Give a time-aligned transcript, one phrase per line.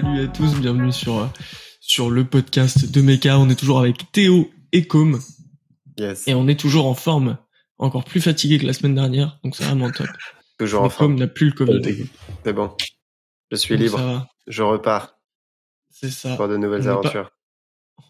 [0.00, 1.26] Salut à tous, bienvenue sur, euh,
[1.80, 3.36] sur le podcast de Mecha.
[3.36, 5.18] On est toujours avec Théo et Com.
[5.98, 6.28] Yes.
[6.28, 7.36] Et on est toujours en forme,
[7.78, 10.06] encore plus fatigué que la semaine dernière, donc c'est vraiment top.
[10.56, 11.14] Toujours en forme.
[11.14, 12.06] Com n'a plus le Covid.
[12.44, 12.72] C'est bon.
[13.50, 14.28] Je suis Donc libre.
[14.46, 15.18] Je repars
[15.90, 16.36] c'est ça.
[16.36, 17.30] pour de nouvelles On pas- aventures.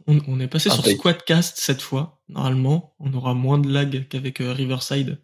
[0.06, 0.84] On, on est passé sur.
[0.84, 2.20] Squadcast cette fois.
[2.28, 5.22] Normalement, on aura moins de lag qu'avec euh, Riverside.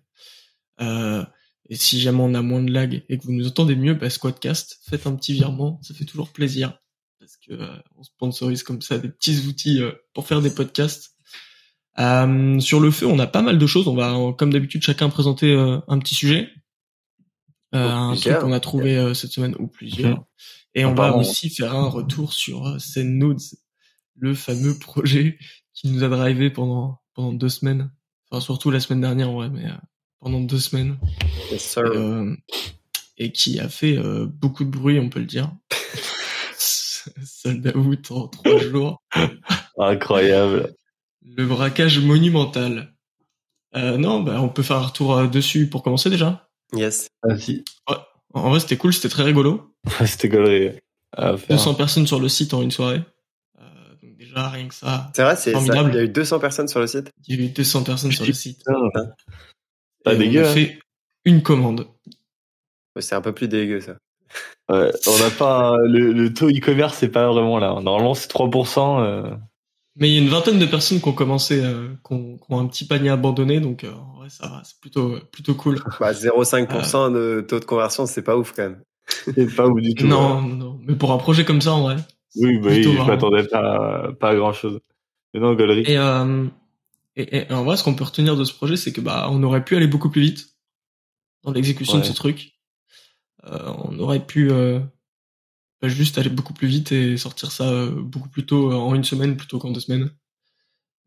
[0.80, 1.22] Euh,
[1.68, 4.10] et si jamais on a moins de lag et que vous nous entendez mieux, bah,
[4.10, 6.78] Squadcast, faites un petit virement, ça fait toujours plaisir.
[7.18, 11.16] Parce que euh, on sponsorise comme ça des petits outils euh, pour faire des podcasts.
[11.98, 13.88] Euh, sur le feu, on a pas mal de choses.
[13.88, 16.50] On va, euh, comme d'habitude, chacun présenter euh, un petit sujet.
[17.74, 20.24] Euh, un truc qu'on a trouvé euh, cette semaine ou plusieurs.
[20.74, 23.40] Et on va aussi faire un retour sur euh, Send Nodes,
[24.16, 25.38] le fameux projet
[25.72, 27.90] qui nous a drivé pendant pendant deux semaines.
[28.30, 29.76] Enfin surtout la semaine dernière en vrai, mais euh,
[30.24, 30.96] pendant deux semaines
[31.52, 31.84] Yes, sir.
[31.84, 32.34] et, euh,
[33.18, 35.52] et qui a fait euh, beaucoup de bruit, on peut le dire.
[36.58, 39.02] Sold out en trois jours.
[39.78, 40.74] Incroyable.
[41.36, 42.94] Le braquage monumental.
[43.76, 46.48] Euh, non, bah on peut faire un retour dessus pour commencer déjà.
[46.72, 47.08] Yes.
[47.22, 47.64] Vas-y.
[48.32, 49.74] En vrai, c'était cool, c'était très rigolo.
[50.06, 50.80] C'était faire.
[51.50, 53.02] 200 personnes sur le site en une soirée.
[53.60, 53.62] Euh,
[54.02, 55.58] donc déjà rien que ça, C'est vrai, c'est ça.
[55.58, 55.90] Formidable.
[55.92, 57.10] Il y a eu 200 personnes sur le site.
[57.28, 58.58] il y a eu 200 personnes sur le site.
[58.58, 59.12] Putain.
[60.04, 60.54] Pas dégueu, On a hein.
[60.54, 60.78] fait
[61.24, 61.86] une commande.
[62.94, 63.96] Ouais, C'est un peu plus dégueu, ça.
[64.70, 67.80] Ouais, on n'a pas le, le taux e-commerce, c'est pas vraiment là.
[67.80, 69.02] Normalement, c'est 3%.
[69.02, 69.30] euh,
[69.96, 72.44] Mais il y a une vingtaine de personnes qui ont commencé, euh, qui, ont, qui
[72.48, 75.78] ont un petit panier abandonné, donc euh, en vrai ça va, c'est plutôt plutôt cool.
[76.00, 78.80] Bah, 0,5% de taux de conversion, c'est pas ouf quand même.
[79.06, 80.06] C'est pas ouf du tout.
[80.06, 80.48] non, ouais.
[80.54, 81.96] non, mais pour un projet comme ça en vrai.
[82.36, 84.80] Oui, bah oui, je m'attendais pas, pas à grand chose.
[85.34, 85.84] Mais non, gaulerie.
[85.86, 86.46] Et, euh,
[87.16, 89.42] et, et en vrai, ce qu'on peut retenir de ce projet, c'est que bah on
[89.42, 90.48] aurait pu aller beaucoup plus vite
[91.42, 92.52] dans l'exécution de ce truc.
[93.46, 94.80] Euh, on aurait pu euh,
[95.82, 98.94] bah, juste aller beaucoup plus vite et sortir ça euh, beaucoup plus tôt euh, en
[98.94, 100.10] une semaine plutôt qu'en deux semaines.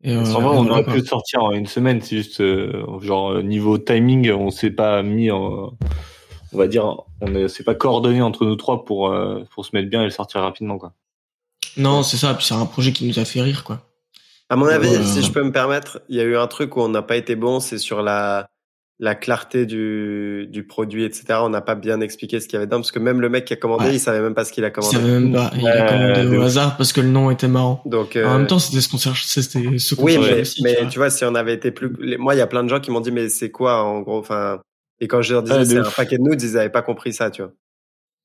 [0.04, 2.00] Et, euh, En vrai, on aurait pu le sortir en une semaine.
[2.00, 5.76] C'est juste, euh, genre, niveau timing, on s'est pas mis en,
[6.52, 9.74] on va dire, on est- s'est pas coordonné entre nous trois pour, euh, pour se
[9.74, 10.94] mettre bien et le sortir rapidement, quoi.
[11.76, 12.32] Non, c'est ça.
[12.34, 13.87] Puis c'est un projet qui nous a fait rire, quoi.
[14.50, 15.02] À mon avis, Ouais.
[15.02, 17.16] si je peux me permettre, il y a eu un truc où on n'a pas
[17.16, 18.48] été bon, c'est sur la,
[18.98, 21.40] la clarté du, du produit, etc.
[21.42, 23.44] On n'a pas bien expliqué ce qu'il y avait dedans, parce que même le mec
[23.44, 23.94] qui a commandé, Ouais.
[23.96, 24.96] il savait même pas ce qu'il a Il commandé.
[24.96, 25.50] savait même pas.
[25.54, 27.82] Il a Ouais, commandé au hasard parce que le nom était marrant.
[27.84, 29.42] Donc, euh, En même temps, c'était ce qu'on cherchait.
[29.42, 30.62] C'était ce qu'on Oui, cherchait mais, aussi.
[30.62, 30.90] mais tu vois.
[30.90, 32.90] tu vois, si on avait été plus, moi, il y a plein de gens qui
[32.90, 34.60] m'ont dit, mais c'est quoi, en gros, enfin,
[35.00, 37.30] et quand je leur disais, c'est un paquet de nudes, ils avaient pas compris ça,
[37.30, 37.52] tu vois.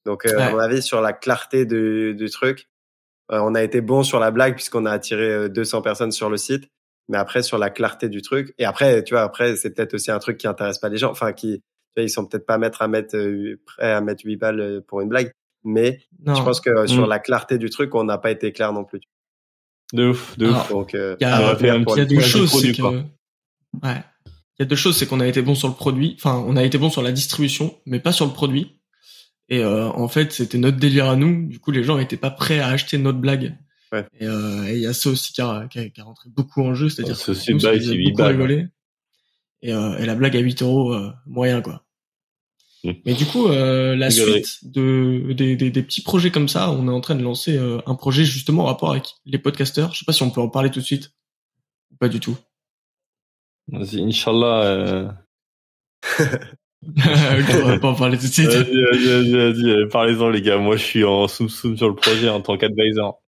[0.06, 0.41] Donc, euh, Ouais.
[0.41, 2.72] à mon avis, sur la clarté du, du truc, euh,
[3.41, 6.38] on a été bon sur la blague puisqu'on a attiré euh, 200 personnes sur le
[6.38, 6.66] site.
[7.09, 10.09] Mais après, sur la clarté du truc, et après, tu vois, après, c'est peut-être aussi
[10.11, 11.63] un truc qui intéresse pas les gens, enfin, qui, tu
[11.97, 14.81] vois, ils sont peut-être pas mettre à mettre, euh, prêts à mettre 8 balles euh,
[14.88, 15.31] pour une blague.
[15.66, 16.33] Mais Non.
[16.35, 17.09] je pense que euh, sur Mm.
[17.09, 19.01] la clarté du truc, on n'a pas été clair non plus.
[19.91, 20.69] De ouf, de ouf.
[20.69, 21.55] Donc, euh, Il y a-
[22.05, 22.63] deux choses.
[22.63, 22.77] Il
[24.59, 26.15] y a deux choses, c'est qu'on a été bon sur le produit.
[26.17, 28.79] Enfin, on a été bon sur la distribution, mais pas sur le produit.
[29.49, 31.47] Et euh, en fait, c'était notre délire à nous.
[31.47, 33.57] Du coup, les gens étaient pas prêts à acheter notre blague.
[33.91, 34.05] Ouais.
[34.19, 36.29] Et euh, et il y a ça aussi qui a, qui a, qui a rentré
[36.29, 38.31] beaucoup en jeu, c'est-à-dire Ce que nous, ça bail, nous a c'est huit beaucoup balles,
[38.31, 38.67] rigolé.
[39.61, 41.85] Et, euh, et la blague à 8 euros, euh, moyen quoi.
[42.83, 42.91] Mm.
[43.05, 46.87] Mais du coup, euh, la suite de des, des, des petits projets comme ça, on
[46.87, 49.93] est en train de lancer euh, un projet justement en rapport avec les podcasteurs.
[49.93, 51.13] Je sais pas si on peut en parler tout de suite.
[51.99, 52.37] Pas du tout.
[53.67, 55.17] Vas-y, Inch'Allah.
[57.63, 58.47] On va pas en parler tout de suite.
[58.47, 60.57] Vas-y, vas-y, vas-y, vas-y, parlez-en, les gars.
[60.57, 63.21] Moi, je suis en soum soum sur le projet en tant qu'advisor.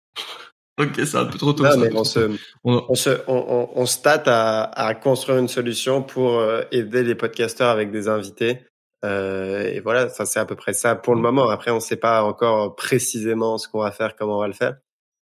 [0.80, 1.62] Ok, c'est un peu trop tôt.
[1.64, 2.30] Non, mais on se.
[2.64, 6.62] On- on se, on, on, on se tâte à, à construire une solution pour euh,
[6.72, 8.58] aider les podcasteurs avec des invités.
[9.04, 11.48] Euh, et voilà, ça c'est à peu près ça pour le moment.
[11.50, 14.54] Après, on ne sait pas encore précisément ce qu'on va faire, comment on va le
[14.54, 14.76] faire,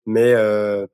[0.04, 0.84] mais euh,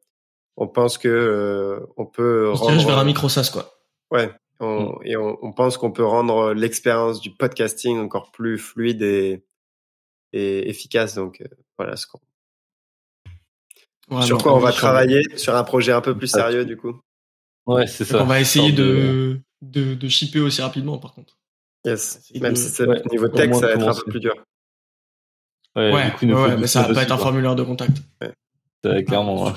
[0.58, 3.70] on pense que euh, on peut On se dirige rendre, vers un micro SaaS, quoi.
[4.10, 4.30] ouais,
[4.64, 9.44] on, et on, on pense qu'on peut rendre l'expérience du podcasting encore plus fluide et,
[10.32, 11.14] et efficace.
[11.14, 11.46] Donc euh,
[11.78, 12.20] voilà ce qu'on,
[14.22, 17.00] sur quoi on va travailler sur un projet un peu plus sérieux du coup.
[17.66, 18.22] Ouais, c'est ça.
[18.22, 21.38] on va essayer de, de, de shipper aussi rapidement, par contre.
[21.86, 22.30] Yes.
[22.40, 24.34] Même de- si c'est ouais, niveau au tech, ça va être un peu plus dur.
[25.76, 27.96] Ouais, Ouais, du coup, ouais, mais ça va pas être un formulaire de contact.
[28.84, 29.44] Ouais, clairement.
[29.46, 29.52] ouais.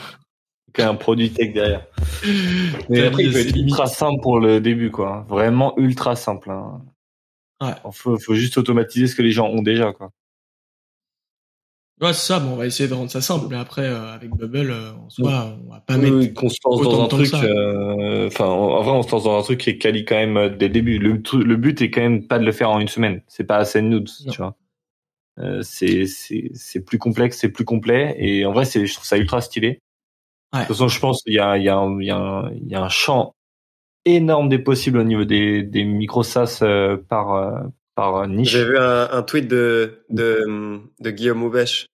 [0.75, 1.85] Il y a un produit tech derrière.
[2.89, 5.25] Mais après, il peut être ultra simple pour le début, quoi.
[5.29, 6.51] Vraiment ultra simple.
[6.51, 6.81] Hein.
[7.61, 7.73] Ouais.
[7.93, 10.11] Faut, faut juste automatiser ce que les gens ont déjà, quoi.
[11.99, 12.39] Ouais, c'est ça.
[12.39, 15.09] Bon, on va essayer de rendre ça simple, mais après, euh, avec Bubble, euh, en
[15.09, 16.33] soi, on va pas Oui, mettre.
[16.35, 17.33] qu'on se lance dans un truc.
[17.33, 20.37] euh, Enfin, en vrai, on se lance dans un truc qui est quali quand même
[20.37, 20.99] euh, dès le début.
[20.99, 23.21] Le, le but est quand même pas de le faire en une semaine.
[23.27, 24.31] C'est pas assez nude, Non.
[24.31, 24.55] tu vois.
[25.39, 29.05] Euh, c'est c'est c'est plus complexe, c'est plus complet et en vrai c'est je trouve
[29.05, 29.81] ça ultra stylé.
[30.53, 30.61] Ouais.
[30.61, 32.17] De toute façon, je pense qu'il y a il y a un, il y a
[32.17, 33.35] un, il y a un champ
[34.05, 37.63] énorme des possibles au niveau des des micro SaaS euh, par euh,
[37.95, 38.51] par niche.
[38.51, 41.87] J'ai vu un, un tweet de de de Guillaume Houbèche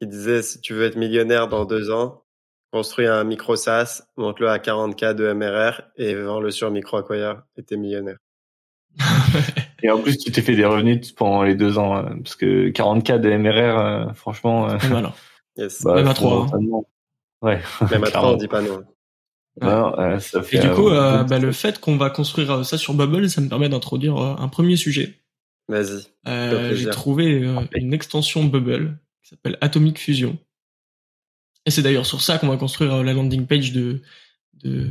[0.00, 2.24] qui disait si tu veux être millionnaire dans deux ans,
[2.72, 7.76] construis un micro SaaS, monte-le à 40K de MRR et vends-le sur MicroAcquire et t'es
[7.76, 8.18] millionnaire.
[9.82, 12.68] et en plus, tu t'es fait des revenus pendant les deux ans, euh, parce que
[12.70, 14.68] 40K de MRR, euh, franchement.
[14.88, 15.12] Voilà.
[15.56, 15.82] Yes.
[15.82, 16.82] bah, Même à faut trois, hein.
[17.42, 17.60] Ouais.
[17.90, 18.32] Même à 3, clairement.
[18.32, 18.82] on dit pas non.
[19.62, 22.92] Euh, ça Et du coup, euh, bah, le fait qu'on va construire euh, ça sur
[22.94, 25.18] Bubble, ça me permet d'introduire euh, un premier sujet.
[25.68, 26.06] Vas-y.
[26.28, 26.74] Euh.
[26.74, 30.38] J'ai trouvé euh, une extension Bubble qui s'appelle Atomic Fusion.
[31.64, 34.00] Et c'est d'ailleurs sur ça qu'on va construire euh, la landing page de,
[34.62, 34.90] de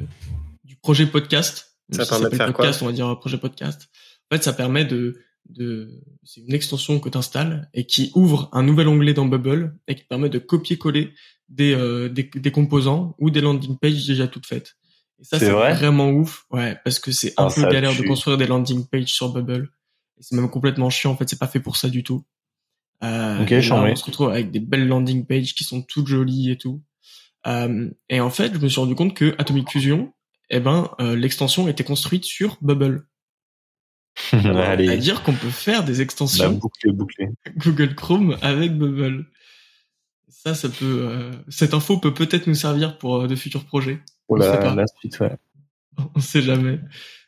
[0.63, 1.77] du projet podcast.
[1.91, 3.89] Ça si permet de s'appelle faire podcast, quoi on va dire projet podcast.
[4.29, 8.49] En fait, ça permet de, de c'est une extension que tu installes et qui ouvre
[8.51, 11.13] un nouvel onglet dans Bubble et qui permet de copier-coller
[11.49, 14.75] des, euh, des, des composants ou des landing pages déjà toutes faites.
[15.19, 15.73] Et ça, C'est c'est vrai?
[15.73, 18.85] vraiment ouf, ouais, parce que c'est un Ah, peu ça galère de construire des landing
[18.87, 19.69] pages sur Bubble.
[20.19, 22.23] C'est même complètement chiant, en fait, c'est pas fait pour ça du tout.
[23.03, 26.57] Euh, là, on se retrouve avec des belles landing pages qui sont toutes jolies et
[26.57, 26.81] tout.
[27.47, 30.13] Euh, et en fait, je me suis rendu compte que Atomic Fusion,
[30.49, 33.07] eh ben, euh, l'extension était construite sur Bubble.
[34.31, 36.59] C'est-à-dire qu'on peut faire des bah, extensions.
[37.57, 39.25] Google Chrome avec Bubble.
[40.45, 44.01] Ça, ça peut, euh, cette info peut peut-être nous servir pour euh, de futurs projets.
[44.27, 44.75] Pour On sait la, pas.
[44.75, 45.35] la suite, ouais.
[46.15, 46.79] On sait jamais.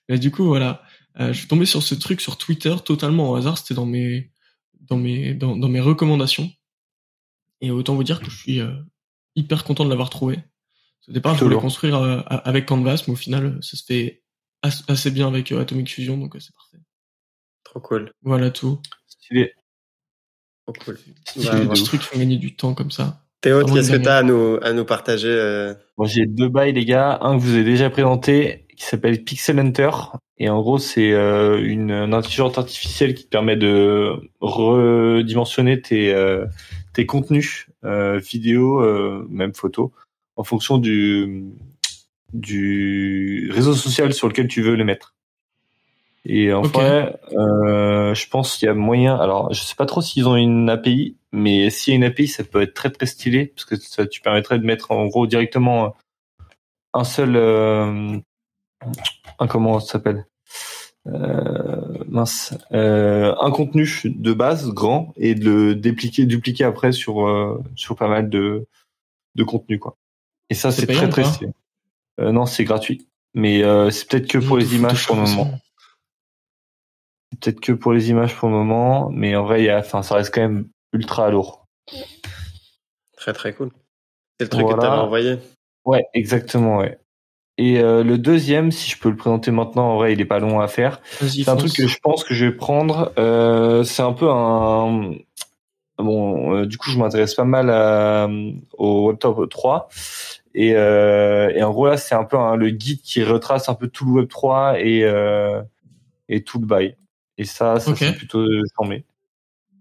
[0.08, 0.84] Mais du coup, voilà.
[1.20, 3.58] Euh, je suis tombé sur ce truc sur Twitter totalement au hasard.
[3.58, 4.32] C'était dans mes,
[4.82, 6.52] dans mes, dans, dans mes recommandations.
[7.62, 8.72] Et autant vous dire que je suis euh,
[9.36, 10.38] hyper content de l'avoir trouvé.
[11.08, 14.22] Au départ, je voulais construire euh, avec Canvas, mais au final, ça se fait
[14.62, 16.78] as- assez bien avec euh, Atomic Fusion, donc euh, c'est parfait.
[17.64, 18.12] Trop cool.
[18.22, 18.82] Voilà tout.
[19.08, 19.54] Stylé.
[20.68, 20.98] Trop cool.
[21.36, 21.74] Des Bah, voilà.
[21.84, 23.22] trucs qui font gagner du temps comme ça.
[23.42, 26.74] Théo, qu'est-ce que tu as à nous, à nous partager euh, Moi, j'ai deux bails,
[26.74, 27.18] les gars.
[27.22, 29.90] Un que je vous ai déjà présenté, qui s'appelle Pixel Hunter.
[30.40, 34.12] Et en gros, c'est euh, une, une intelligence artificielle qui te permet de
[34.42, 36.46] redimensionner tes, euh,
[36.94, 39.92] tes contenus, euh, vidéo, euh, même photos,
[40.36, 41.46] en fonction du,
[42.34, 45.14] du réseau social sur lequel tu veux les mettre.
[46.30, 49.16] Et en vrai, euh, je pense qu'il y a moyen.
[49.16, 52.28] Alors, je sais pas trop s'ils ont une API, mais s'il y a une API,
[52.28, 55.26] ça peut être très très stylé parce que ça tu permettrait de mettre en gros
[55.26, 55.96] directement
[56.94, 58.18] un seul, euh,
[59.40, 60.26] un comment ça s'appelle?
[61.08, 67.26] Euh, mince, euh, un contenu de base grand et de le dupliquer, dupliquer après sur
[67.26, 68.68] euh, sur pas mal de
[69.36, 69.96] de contenu quoi.
[70.50, 71.52] Et ça C'est très très stylé.
[72.20, 75.58] Euh, non, c'est gratuit, mais euh, c'est peut-être que pour les images pour le moment.
[77.40, 80.02] Peut-être que pour les images pour le moment, mais en vrai, il y a, enfin,
[80.04, 81.66] ça reste quand même ultra lourd.
[83.18, 83.70] Très très cool.
[84.40, 84.82] C'est le truc que Voilà.
[84.84, 85.38] tu avais envoyé.
[85.86, 87.00] Ouais, exactement, ouais.
[87.60, 90.40] Et euh, le deuxième, si je peux le présenter maintenant, en vrai, il est pas
[90.40, 91.02] long à faire.
[91.22, 93.12] C'est un truc que je pense que je vais prendre.
[93.18, 95.14] Euh, c'est un peu un.
[95.98, 98.30] Bon, euh, du coup, je m'intéresse pas mal à,
[98.78, 99.90] au WebTop 3.
[100.54, 103.74] Et, euh, et en gros, là, c'est un peu un- le guide qui retrace un
[103.74, 105.62] peu tout le Web 3 et, euh,
[106.30, 106.96] et tout le bail.
[107.38, 109.04] Et ça, ça c'est plutôt charmé.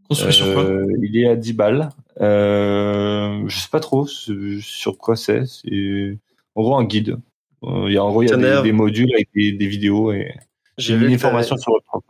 [0.09, 1.89] Construit sur quoi Euh, il est à 10 balles.
[2.21, 5.45] Euh, je sais pas trop sur quoi c'est.
[5.47, 6.19] C'est
[6.55, 7.17] en gros un guide.
[7.65, 10.13] Euh, Il y a en gros il y a des, modules avec des, des vidéos
[10.13, 10.35] et
[10.79, 12.05] J'ai une vu, mini que t'avais- formation sur WebTop.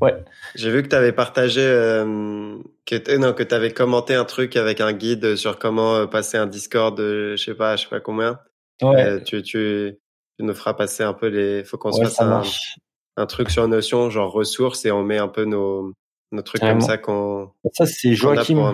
[0.00, 0.14] Ouais.
[0.54, 4.56] j'ai vu que tu avais partagé, euh, que non, que tu avais commenté un truc
[4.56, 7.88] avec un guide sur comment euh, passer un Discord, de, je sais pas, je sais
[7.90, 8.38] pas combien.
[8.80, 9.02] Ouais.
[9.02, 9.98] Euh, tu, tu,
[10.38, 11.64] tu nous feras passer un peu les.
[11.64, 12.76] Faut qu'on se ouais, fasse ça un, marche.
[13.20, 15.92] Un truc sur Notion, genre ressources, et on met un peu nos,
[16.32, 17.50] nos trucs comme ça qu'on.
[17.72, 18.72] Ça c'est Joachim.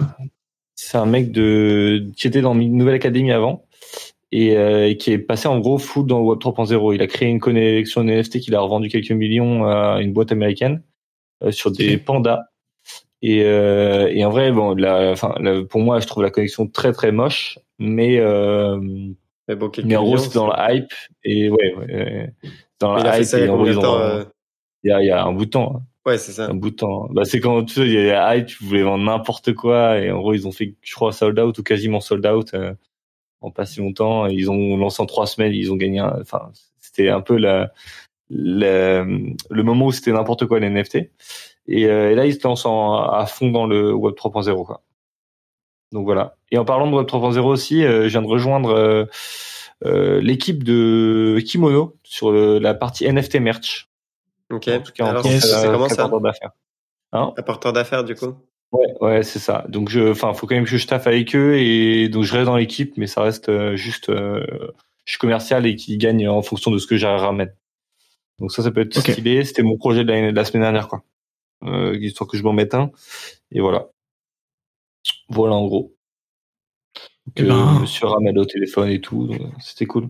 [0.74, 3.64] C'est un mec de qui était dans une nouvelle académie avant
[4.32, 6.94] et euh, qui est passé en gros full dans Web 3.0.
[6.94, 10.82] Il a créé une collection NFT qu'il a revendu quelques millions à une boîte américaine
[11.42, 12.42] euh, sur des pandas.
[13.22, 16.92] Et, euh, et en vrai, bon, la, la- pour moi, je trouve la collection très
[16.92, 18.18] très moche, mais
[19.48, 20.92] Mais bon, mais en gros, c'est dans la hype
[21.24, 22.32] et ouais,
[22.80, 24.26] dans la hype et en gros, ils ont,
[24.86, 25.74] il y a, y a un bout de temps.
[25.76, 26.46] hein Ouais, c'est ça.
[26.48, 27.08] un bout de temps.
[27.10, 30.10] Bah, c'est quand tu sais, il y a hype, tu voulais vendre n'importe quoi et
[30.12, 32.72] en gros ils ont fait, je crois, sold out ou quasiment sold out euh,
[33.40, 34.26] en pas si longtemps.
[34.28, 35.98] Et ils ont lancé en trois semaines, ils ont gagné.
[35.98, 37.72] un- Enfin, c'était un peu la,
[38.30, 41.10] la- le moment où c'était n'importe quoi les NFT.
[41.68, 44.82] Et, euh, et là ils se lancent en- à fond dans le Web 3.0 quoi.
[45.92, 46.36] Donc voilà.
[46.52, 49.04] Et en parlant de Web 3.0 aussi, euh, je viens de rejoindre euh,
[49.84, 53.85] euh, l'équipe de Kimono sur le- la partie NFT merch.
[54.50, 54.68] Ok.
[54.68, 56.50] En tout cas, Alors, yes, que c'est comment ça créateur d'affaires.
[57.12, 58.34] Hein Apporteur d'affaires, du coup?
[58.72, 59.64] Ouais, Ouais, c'est ça.
[59.68, 62.46] Donc je, enfin, faut quand même que je taffe avec eux et donc je reste
[62.46, 64.44] dans l'équipe, mais ça reste euh, juste, euh,
[65.04, 67.46] je suis commercial et qui gagne en fonction de ce que j'ai à ramener.
[68.38, 69.10] Donc ça, ça peut être Ok.
[69.12, 69.44] stylé.
[69.44, 71.02] C'était mon projet de la, de la semaine dernière, quoi.
[71.64, 72.90] Euh, histoire que je m'en mette un.
[73.52, 73.86] Et voilà.
[75.28, 75.94] Voilà en gros.
[77.36, 77.76] Eh Donc, ben.
[77.76, 79.28] euh, Monsieur Ramel au téléphone et tout,
[79.60, 80.08] c'était cool.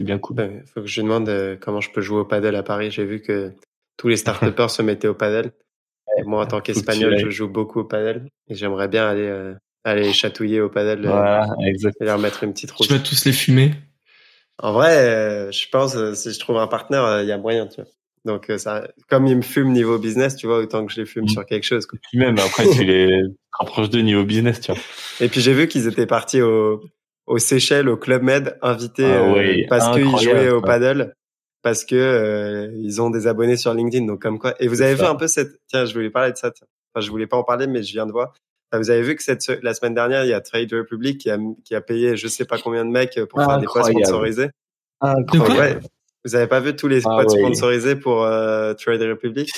[0.00, 0.38] C'était bien cool.
[0.38, 2.90] Ouais, faut que je demande euh, comment je peux jouer au paddle à Paris.
[2.90, 3.52] J'ai vu que
[3.96, 5.52] tous les start se mettaient au paddle.
[6.18, 9.26] Et moi, en tant qu'espagnol, tu je joue beaucoup au paddle et j'aimerais bien aller
[9.26, 9.54] euh,
[9.84, 12.90] aller chatouiller au paddle euh, Voilà, et leur mettre une petite Tu rousse.
[12.90, 13.72] vas tous les fumer?
[14.58, 17.80] En vrai, euh, je pense si je trouve un partenaire, il y a moyen, tu
[17.82, 17.90] vois.
[18.26, 21.24] Donc ça, comme il me fume niveau business, tu vois, autant que je les fume
[21.24, 21.28] Mm.
[21.28, 21.86] sur quelque chose.
[21.86, 21.98] Quoi.
[22.10, 24.80] Puis même après, tu les rapproches de niveau business, tu vois.
[25.20, 26.82] Et puis j'ai vu qu'ils étaient partis au
[27.30, 31.14] aux Seychelles, au Club Med, invités Ah euh, parce qu'ils incroyable, jouaient au paddle,
[31.62, 34.04] parce que euh, ils ont des abonnés sur LinkedIn.
[34.06, 34.54] Donc comme quoi.
[34.60, 35.52] Et vous avez vu un peu cette.
[35.68, 36.50] Tiens, je voulais parler de ça.
[36.50, 36.66] Tiens.
[36.92, 38.34] Enfin, je voulais pas en parler, mais je viens de voir.
[38.72, 41.30] Ah, Vous avez vu que cette la semaine dernière, il y a Trade Republic qui
[41.30, 44.06] a qui a payé je sais pas combien de mecs pour faire des posts Incroyable.
[44.06, 44.50] sponsorisés.
[45.00, 45.56] quoi?
[45.56, 45.78] Ouais.
[46.24, 47.42] Vous avez pas vu tous les Ah posts ouais.
[47.44, 49.48] sponsorisés pour euh, Trade Republic?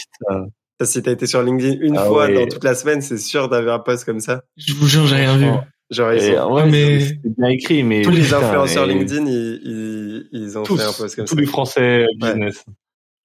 [0.83, 3.77] Si t'as été sur LinkedIn une Ah fois dans toute la semaine, c'est sûr d'avoir
[3.77, 4.43] un post comme ça.
[4.57, 5.47] Je vous jure, j'ai rien vu.
[5.93, 9.27] Genre ils sont- ouais, mais- c'est bien écrit, mais tous les putain, influenceurs mais LinkedIn,
[9.27, 11.41] ils, ils, ils ont tous, fait un post comme tous ça.
[11.41, 12.65] les Français business.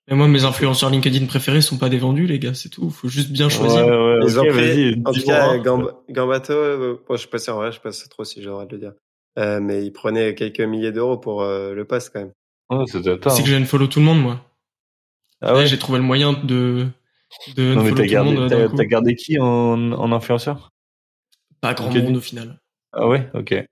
[0.09, 2.89] Mais moi, mes influenceurs LinkedIn préférés sont pas des vendus, les gars, c'est tout.
[2.89, 3.85] Faut juste bien choisir.
[3.87, 5.57] Ouais, ouais, Ils ok, ont pris, vas-y, en tout cas, hein.
[5.59, 8.35] Gamb- Gambato, euh, bon, je sais pas si en vrai, je sais pas trop si
[8.39, 8.93] j'ai le droit de le dire.
[9.39, 12.31] Euh, mais ils prenaient quelques milliers d'euros pour euh, le post quand même.
[12.69, 12.85] Ouais.
[12.87, 13.17] C'est hein.
[13.17, 14.41] que je viens de follow tout le monde, moi.
[15.41, 15.67] Ah ouais?
[15.67, 16.87] j'ai trouvé le moyen de,
[17.55, 20.69] de Non, mais t'as tout le gardé, euh, t'as gardé qui en, en influenceur?
[21.61, 22.59] Pas grand monde au final.
[22.93, 23.65] Ah ouais, ok.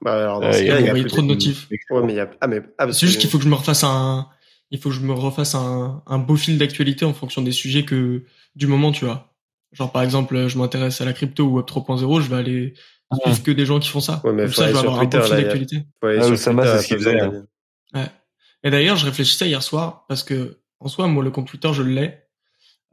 [0.00, 1.22] Bah, alors, dans Euh, ce il y cas, a il y a envoyé plus trop
[1.22, 1.68] de notifs.
[1.90, 3.54] Ouais, mais il y a, ah, mais, ah, C'est juste qu'il faut que je me
[3.54, 4.26] refasse un,
[4.70, 7.84] il faut que je me refasse un, un beau fil d'actualité en fonction des sujets
[7.84, 9.34] que, du moment, tu vois.
[9.72, 12.74] Genre, par exemple, je m'intéresse à la crypto ou Web 3.0, je vais aller
[13.22, 14.22] suivre que des gens qui font ça.
[14.24, 15.48] Ouais, mais Comme ça, je vais avoir un beau Twitter, fil là, il y a-
[15.48, 15.76] d'actualité.
[16.02, 17.20] Ah, Twitter, c'est ce qu'il faisait,
[17.94, 18.10] Ouais.
[18.64, 21.82] Et d'ailleurs, je réfléchissais hier soir parce que, en soi, moi, le compte Twitter, je
[21.82, 22.14] l'ai.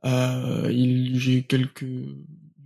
[0.05, 1.85] Euh, il, j'ai quelques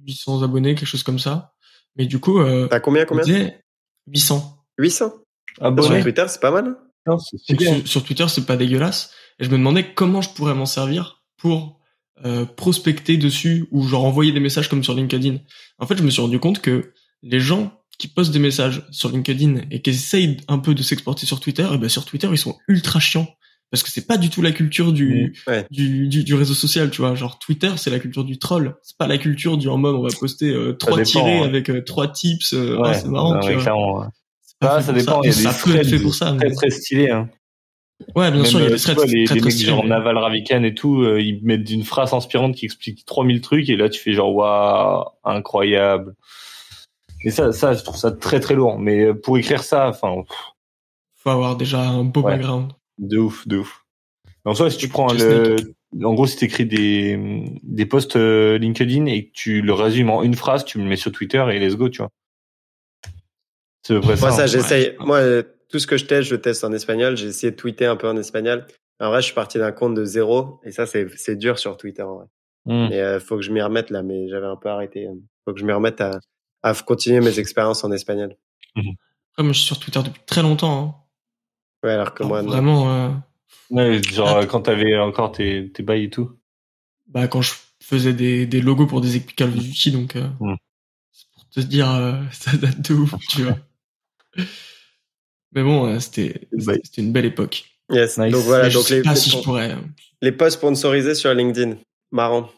[0.08, 1.54] 800 abonnés, quelque chose comme ça.
[1.96, 3.24] Mais du coup, euh, T'as combien, combien?
[3.24, 3.62] disais
[4.08, 4.66] 800.
[4.78, 5.14] 800?
[5.60, 6.68] Ah Sur Twitter, c'est pas mal.
[6.68, 9.12] hein non, sur, sur Twitter, c'est pas dégueulasse.
[9.40, 11.80] Et je me demandais comment je pourrais m'en servir pour
[12.26, 15.38] euh, prospecter dessus ou genre envoyer des messages comme sur LinkedIn.
[15.80, 19.10] En fait, je me suis rendu compte que les gens qui postent des messages sur
[19.10, 22.38] LinkedIn et qui essayent un peu de s'exporter sur Twitter, et ben sur Twitter, ils
[22.38, 23.28] sont ultra chiants.
[23.70, 25.66] Parce que c'est pas du tout la culture du, Ouais.
[25.72, 27.16] du, du, du réseau social, tu vois.
[27.16, 28.76] Genre Twitter, c'est la culture du troll.
[28.82, 31.44] C'est pas la culture du en mode on va poster euh, trois dépend, tirés hein.
[31.44, 32.54] avec euh, trois tips.
[32.54, 34.10] euh, Ouais, ah, c'est marrant, non, tu vois.
[34.60, 36.34] pas Ah, ça dépend, il y a des Ça fait pour ça.
[36.38, 37.30] Très, mais- très stylé, hein.
[38.16, 39.50] Ouais, bien Même, sûr, il y a euh, des threads vois, les, très les très
[39.50, 39.84] mecs genre.
[39.84, 43.76] Naval Ravikant et tout, euh, ils mettent une phrase inspirante qui explique 3000 trucs et
[43.76, 46.14] là tu fais genre waouh, incroyable.
[47.26, 48.78] Et ça, ça, je trouve ça très très lourd.
[48.78, 50.14] Mais pour écrire ça, enfin,
[51.16, 52.34] Faut avoir déjà un beau Ouais.
[52.38, 52.72] background.
[52.98, 53.84] De ouf, de ouf.
[54.46, 55.58] En soi, si tu prends le,
[56.04, 57.20] en gros, si t'écris des,
[57.64, 60.96] des posts euh, LinkedIn et que tu le résumes en une phrase, tu le mets
[60.96, 62.12] sur Twitter et let's go, tu vois.
[63.84, 64.38] C'est à peu près Moi, ça.
[64.38, 64.88] ça, j'essaye.
[64.88, 64.96] ouais.
[65.06, 67.18] Moi, euh, tout ce que je teste, je teste en espagnol.
[67.18, 68.66] J'ai essayé de tweeter un peu en espagnol.
[69.00, 70.60] En vrai, je suis parti d'un compte de zéro.
[70.64, 72.26] Et ça, c'est, c'est dur sur Twitter, en vrai.
[72.66, 74.02] Mais euh, faut que je m'y remette, là.
[74.04, 75.08] Mais j'avais un peu arrêté.
[75.46, 76.20] Faut que je m'y remette à,
[76.64, 78.36] à continuer mes expériences en espagnol.
[78.76, 78.86] Moi,
[79.38, 80.82] je suis sur Twitter depuis très longtemps.
[80.84, 80.96] Hein.
[81.88, 82.50] Ouais, alors que moi, non.
[82.52, 83.10] vraiment, euh,
[83.70, 84.46] Ouais, genre Ah.
[84.46, 86.32] quand t'avais encore tes, tes bails et tout.
[87.08, 90.56] bah, quand je faisais des, des logos pour des équipes Duty, donc euh, Mm.
[91.12, 93.58] c'est pour te dire, euh, ça date de ouf, tu vois.
[95.54, 97.66] Mais bon, euh, c'était c'était une belle époque.
[97.90, 98.18] Yes.
[98.18, 98.32] Nice.
[98.34, 99.76] Donc voilà, je donc sais les, pas les, si je pourrais.
[100.22, 101.76] les posts sponsorisés sur LinkedIn.
[102.12, 102.50] Marrant.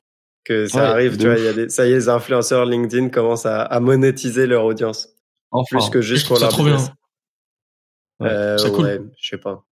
[0.46, 3.10] Que ça Ouais, arrive, tu vois, y a des, ça y est, les influenceurs LinkedIn
[3.10, 5.10] commencent à, à monétiser leur audience.
[5.52, 6.92] Enfin, Plus que juste pour leur business.
[8.20, 8.86] Ouais, Euh, c'est cool.
[8.86, 9.66] ouais, je sais pas.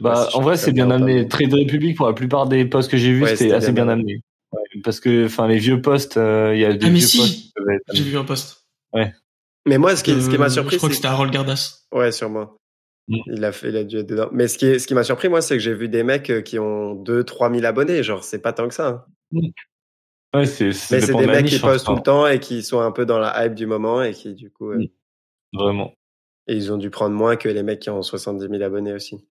[0.00, 1.28] Bah, si en vrai, c'est bien amené.
[1.28, 3.92] Trade Republic, pour la plupart des posts que j'ai vus, Ouais, c'était assez bien bien
[3.92, 4.20] amené.
[4.52, 7.06] Ouais, parce que, enfin, les vieux posts, euh, il y a des Ah, mais vieux
[7.06, 7.18] si.
[7.18, 8.66] posts qui peuvent être J'ai vu un post.
[9.68, 11.32] Mais moi, ce qui, ce qui m'a Euh, surpris, Je crois que c'est c'était Harold
[11.32, 11.82] Gardas.
[11.92, 12.56] Ouais, sûrement.
[13.08, 13.16] Mm.
[13.26, 14.28] Il a fait, il a dû être dedans.
[14.32, 16.42] Mais ce qui, est- ce qui m'a surpris, moi, c'est que j'ai vu des mecs
[16.44, 18.02] qui ont 2 3 000 abonnés.
[18.02, 19.06] Genre, c'est pas tant que ça.
[19.32, 19.40] hein.
[20.34, 22.62] Ouais, c'est, Mais c'est des mecs qui niche, hein, postent tout le temps et qui
[22.62, 25.58] sont un peu dans la hype du moment et qui, du coup, euh, Mm.
[25.58, 25.92] Vraiment.
[26.46, 29.24] Et ils ont dû prendre moins que les mecs qui ont 70 000 abonnés aussi.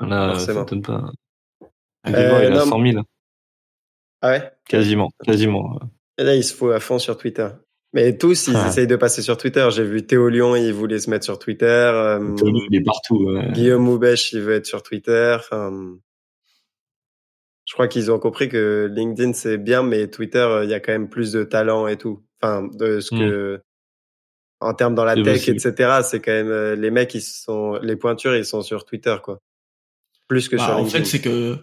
[0.00, 1.10] Là, ça donne pas.
[2.06, 3.04] Euh, Gabor, il a non, 100 000.
[4.22, 4.52] Ah ouais?
[4.68, 5.10] Quasiment.
[5.24, 5.78] Quasiment.
[6.18, 7.48] Et là, il se faut à fond sur Twitter.
[7.92, 8.68] Mais tous, ils Ah.
[8.68, 9.66] essayent de passer sur Twitter.
[9.70, 11.64] J'ai vu Théo Lyon, il voulait se mettre sur Twitter.
[11.66, 12.34] euh,
[12.70, 13.24] Il est partout.
[13.26, 13.52] ouais.
[13.52, 15.36] Guillaume Moubèche, il veut être sur Twitter.
[15.38, 15.96] Enfin,
[17.64, 20.92] je crois qu'ils ont compris que LinkedIn c'est bien, mais Twitter, il y a quand
[20.92, 22.22] même plus de talent et tout.
[22.40, 23.18] Enfin, de ce Hmm.
[23.18, 23.60] que
[24.60, 25.56] en termes dans la tech, possible.
[25.58, 26.00] etc.
[26.02, 29.40] C'est quand même euh, les mecs, ils sont les pointures, ils sont sur Twitter, quoi.
[30.28, 31.58] Plus que Bah, sur en fait, c'est que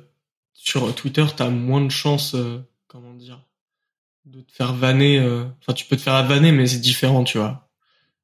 [0.53, 3.39] sur Twitter, t'as moins de chances, euh, comment dire,
[4.25, 5.19] de te faire vanner.
[5.19, 7.62] euh, Enfin, tu peux te faire vanner, mais c'est différent, tu vois.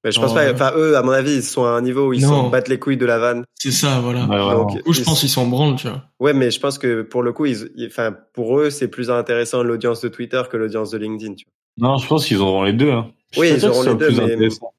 [0.04, 0.46] Mais je pense Oh, pas.
[0.46, 0.54] ouais.
[0.54, 2.80] Enfin, eux, à mon avis, ils sont à un niveau où ils s'en battent les
[2.80, 3.44] couilles de la vanne.
[3.56, 4.26] C'est ça, voilà.
[4.26, 4.56] Ouais.
[4.56, 6.04] Donc, Du coup, je ils- pense qu'ils s'en branlent, tu vois.
[6.22, 9.62] Ouais, mais je pense que pour le coup, ils, enfin, pour eux, c'est plus intéressant
[9.62, 11.34] l'audience de Twitter que l'audience de LinkedIn.
[11.36, 11.46] Tu
[11.78, 12.92] Non, je pense qu'ils auront les deux.
[12.92, 13.12] Hein.
[13.34, 14.74] Je Oui, ils auront les deux, plus mais- intéressant.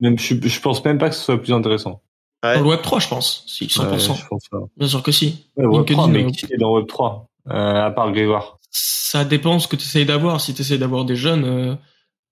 [0.00, 1.90] Même, je, je pense même pas que ce soit plus intéressant.
[2.42, 2.54] vois.
[2.54, 2.62] Dans Ouais.
[2.64, 3.44] le Web 3, je pense.
[3.48, 4.12] Si, 100%.
[4.12, 4.60] Ouais, je pense pas.
[4.76, 5.46] Bien sûr que si.
[5.56, 7.52] Ouais, Web 3, LinkedIn, mais euh, qui est dans Web 3 euh,
[7.86, 8.58] À part Grégoire?
[8.70, 10.40] Ça dépend ce que tu essayes d'avoir.
[10.40, 11.74] Si tu essayes d'avoir des jeunes, euh,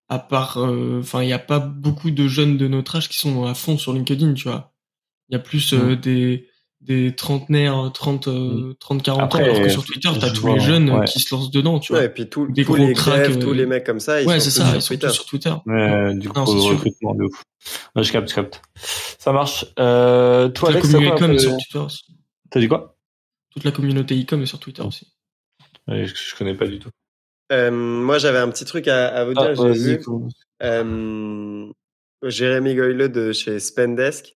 [0.09, 3.19] à part, euh, enfin, il y a pas beaucoup de jeunes de notre âge qui
[3.19, 4.73] sont à fond sur LinkedIn, tu vois.
[5.29, 6.49] Il y a plus euh, des
[6.83, 10.55] des trentenaires, 30, euh, 30 40 Après, ans, alors que sur Twitter, t'as tous vois,
[10.55, 11.05] les jeunes euh, ouais.
[11.07, 12.07] qui se lancent dedans, tu Ouais, vois.
[12.07, 14.21] et puis tous Des tous gros les cracks, crèves, euh, tous les mecs comme ça,
[14.23, 15.07] ils ouais, sont ça, sur ils sont Twitter.
[15.09, 15.53] tous sur Twitter.
[15.67, 17.43] Ouais, du coup, Non, recrutement de ouf.
[17.97, 18.63] Ouais, je capte, je capte.
[18.77, 19.65] Ça marche.
[19.81, 22.05] Euh, toi, Toute la Alex, t'as communauté e-com est sur Twitter aussi.
[22.51, 22.97] T'as dit quoi?
[23.51, 25.13] Toute la communauté e-com est sur Twitter aussi.
[25.89, 26.91] Ouais, je, je connais pas du tout.
[27.53, 29.43] Euh, moi, j'avais un petit truc à, à vous dire.
[29.43, 30.05] Ah, J'ai vas-y, vu
[30.63, 31.67] euh,
[32.23, 34.37] Jérémy Goyle de chez Spendesk.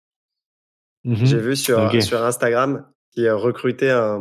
[1.04, 1.24] Mhm.
[1.24, 4.20] J'ai vu sur, sur Instagram qui a recruté un,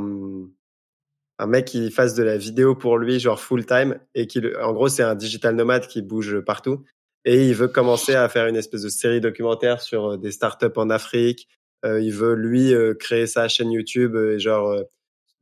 [1.38, 4.74] un mec qui fasse de la vidéo pour lui, genre full time, et qui, en
[4.74, 6.84] gros, c'est un digital nomade qui bouge partout.
[7.26, 10.90] Et il veut commencer à faire une espèce de série documentaire sur des startups en
[10.90, 11.48] Afrique.
[11.86, 14.84] Euh, il veut, lui, euh, créer sa chaîne YouTube et genre euh,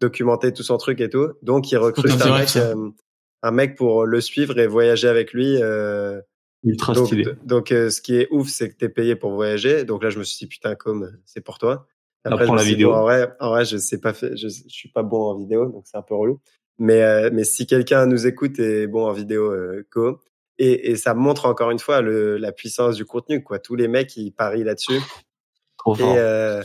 [0.01, 1.34] documenter tout son truc et tout.
[1.42, 2.50] Donc, il recrute un mec,
[3.44, 5.58] un mec pour le suivre et voyager avec lui.
[5.62, 6.20] euh,
[6.63, 7.25] Ultra donc, stylé.
[7.44, 9.84] donc euh, ce qui est ouf, c'est que t'es payé pour voyager.
[9.86, 11.88] Donc là, je me suis dit putain, comme c'est pour toi.
[12.25, 12.89] Apprends je me la suis dit, vidéo.
[12.91, 15.38] bon, en vrai, en vrai, je sais pas fait, je, je suis pas bon en
[15.38, 16.41] vidéo, donc c'est un peu relou.
[16.79, 20.20] Mais euh, mais si quelqu'un nous écoute et est bon en vidéo, euh, go.
[20.59, 23.59] Et, et ça montre encore une fois le, la puissance du contenu, quoi.
[23.59, 25.00] Tous les mecs, ils parient là-dessus.
[25.77, 26.61] Trop Et, euh,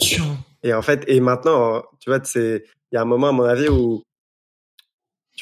[0.63, 3.45] et en fait, et maintenant, tu vois, c'est, il y a un moment à mon
[3.45, 4.03] avis où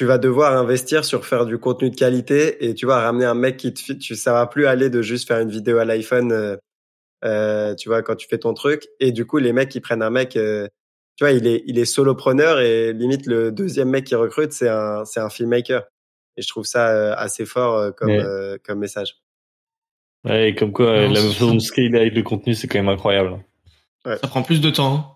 [0.01, 3.35] tu vas devoir investir sur faire du contenu de qualité et tu vas ramener un
[3.35, 5.85] mec qui te, fit- tu, ça va plus aller de juste faire une vidéo à
[5.85, 6.57] l'iPhone, euh,
[7.23, 8.89] euh, tu vois, quand tu fais ton truc.
[8.99, 10.67] Et du coup, les mecs, ils prennent un mec, euh,
[11.17, 14.71] tu vois, il est, il est solopreneur et limite le deuxième mec qui recrute, c'est
[14.71, 15.83] un, c'est un filmmaker.
[16.39, 18.21] Et je trouve ça euh, assez fort euh, comme, Ouais.
[18.21, 19.17] euh, comme message.
[20.25, 22.79] Ouais, et comme quoi, euh, Non, la façon de scaler avec le contenu, c'est quand
[22.79, 23.45] même incroyable.
[24.07, 24.95] Ça prend plus de temps.
[24.95, 25.07] hein.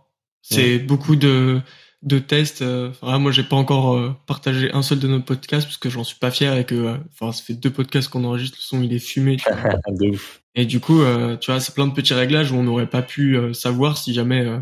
[0.42, 1.62] C'est beaucoup de
[2.04, 2.62] de tests.
[2.62, 5.88] euh, Enfin, moi, j'ai pas encore euh, partagé un seul de nos podcasts parce que
[5.90, 8.62] j'en suis pas fier et que, euh, enfin, ça fait deux podcasts qu'on enregistre, le
[8.62, 9.36] son il est fumé.
[9.36, 9.74] Tu vois.
[9.88, 10.42] de ouf.
[10.54, 13.02] et du coup, euh, tu vois, c'est plein de petits réglages où on n'aurait pas
[13.02, 14.58] pu euh, savoir si jamais euh,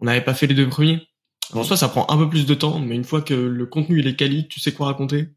[0.00, 1.00] on n'avait pas fait les deux premiers.
[1.54, 4.00] En soi, ça prend un peu plus de temps, mais une fois que le contenu
[4.00, 5.28] il est quali, tu sais quoi raconter.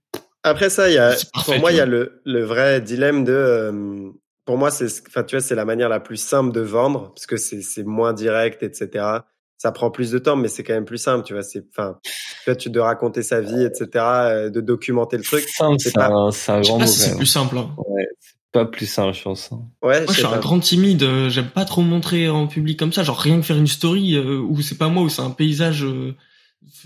[0.43, 3.23] Après ça, il y a, parfait, pour moi, il y a le, le vrai dilemme
[3.23, 4.09] de, euh,
[4.43, 7.27] pour moi, c'est, enfin, tu vois, c'est la manière la plus simple de vendre parce
[7.27, 9.05] que c'est, c'est moins direct, etc.
[9.61, 11.43] Ça prend plus de temps, mais c'est quand même plus simple, tu vois.
[11.43, 12.09] C'est, enfin, tu
[12.47, 15.47] vois, tu dois raconter sa vie, etc., euh, de documenter le truc.
[15.47, 17.57] Simple, c'est pas- un, c'est un grand pas mot si quand c'est plus simple.
[17.59, 17.69] hein.
[17.77, 19.51] Ouais, c'est pas plus simple, je pense.
[19.51, 19.61] hein.
[19.83, 20.39] Ouais, Moi, je suis sais un pas.
[20.39, 21.03] grand timide.
[21.03, 23.03] euh, J'aime pas trop montrer en public comme ça.
[23.03, 25.83] Genre rien que faire une story euh, où c'est pas moi, où c'est un paysage
[25.83, 26.15] euh,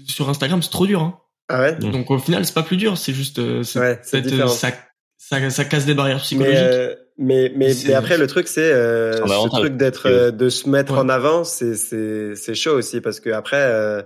[0.05, 1.01] sur Instagram, c'est trop dur.
[1.01, 1.17] Hein.
[1.47, 1.75] Ah ouais?
[1.77, 1.91] Mm.
[1.91, 2.97] Donc au final, c'est pas plus dur.
[2.97, 4.71] C'est juste, euh, c'est Ouais, euh, ça,
[5.17, 6.57] ça, ça casse des barrières Mais, psychologiques.
[6.59, 10.69] euh, mais, mais, mais après, le truc, c'est, euh, ce truc d'être, euh, de se
[10.69, 10.99] mettre Ouais.
[10.99, 14.01] en avant, c'est, c'est, c'est chaud aussi parce que après, euh,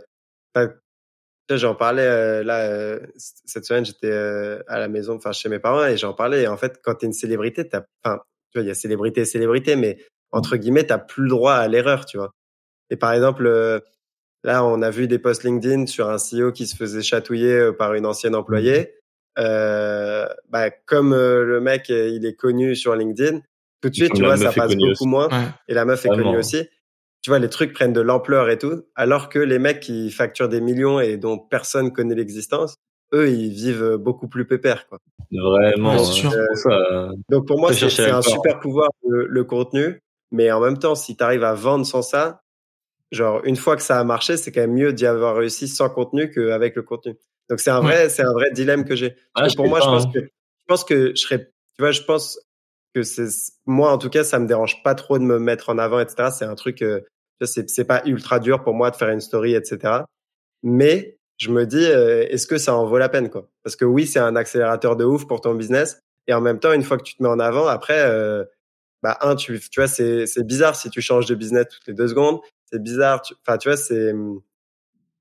[1.50, 5.60] j'en parlais, euh, là, euh, cette semaine, j'étais, euh, à la maison, enfin, chez mes
[5.60, 6.44] parents et j'en parlais.
[6.44, 8.20] Et en fait, quand t'es une célébrité, t'as, enfin,
[8.52, 9.98] tu vois, il y a célébrité célébrité, mais
[10.32, 12.32] entre guillemets, t'as plus le droit à l'erreur, tu vois.
[12.92, 13.44] Et par exemple,
[14.44, 17.94] là, on a vu des posts LinkedIn sur un CEO qui se faisait chatouiller par
[17.96, 18.99] une ancienne employée.
[19.38, 23.40] Euh, bah, comme euh, le mec, euh, il est connu sur LinkedIn,
[23.82, 25.08] tout de suite, tu vois, ça passe beaucoup aussi.
[25.08, 25.28] moins.
[25.30, 25.48] Ouais.
[25.68, 26.24] Et la meuf est Vraiment.
[26.26, 26.68] connue aussi.
[27.22, 30.50] Tu vois, les trucs prennent de l'ampleur et tout, alors que les mecs qui facturent
[30.50, 32.76] des millions et dont personne connaît l'existence,
[33.14, 35.00] eux, ils vivent beaucoup plus pépère, quoi.
[35.32, 36.70] Vraiment, Ouais, euh, ça.
[36.70, 40.96] euh, Donc pour moi, c'est un super pouvoir le, le contenu, mais en même temps,
[40.96, 42.42] si tu arrives à vendre sans ça,
[43.12, 45.90] genre une fois que ça a marché, c'est quand même mieux d'y avoir réussi sans
[45.90, 47.16] contenu qu'avec le contenu.
[47.50, 47.86] Donc c'est un Ouais.
[47.86, 49.16] vrai, c'est un vrai dilemme que j'ai.
[49.36, 50.12] Ah, pour moi, pas, je pense hein.
[50.14, 51.40] que je pense que je serais,
[51.76, 52.40] tu vois, je pense
[52.94, 53.28] que c'est
[53.66, 56.32] moi en tout cas, ça me dérange pas trop de me mettre en avant, etc.
[56.32, 57.06] C'est un truc, euh, tu
[57.42, 60.04] vois, c'est c'est pas ultra dur pour moi de faire une story, etc.
[60.64, 63.50] Mais je me dis, euh, est-ce que ça en vaut la peine, quoi?
[63.64, 66.74] Parce que oui, c'est un accélérateur de ouf pour ton business, et en même temps,
[66.74, 68.44] une fois que tu te mets en avant, après, euh,
[69.04, 71.94] bah un, tu, tu vois, c'est c'est bizarre si tu changes de business toutes les
[71.94, 72.40] deux secondes.
[72.72, 74.14] C'est bizarre, tu- enfin, tu vois, c'est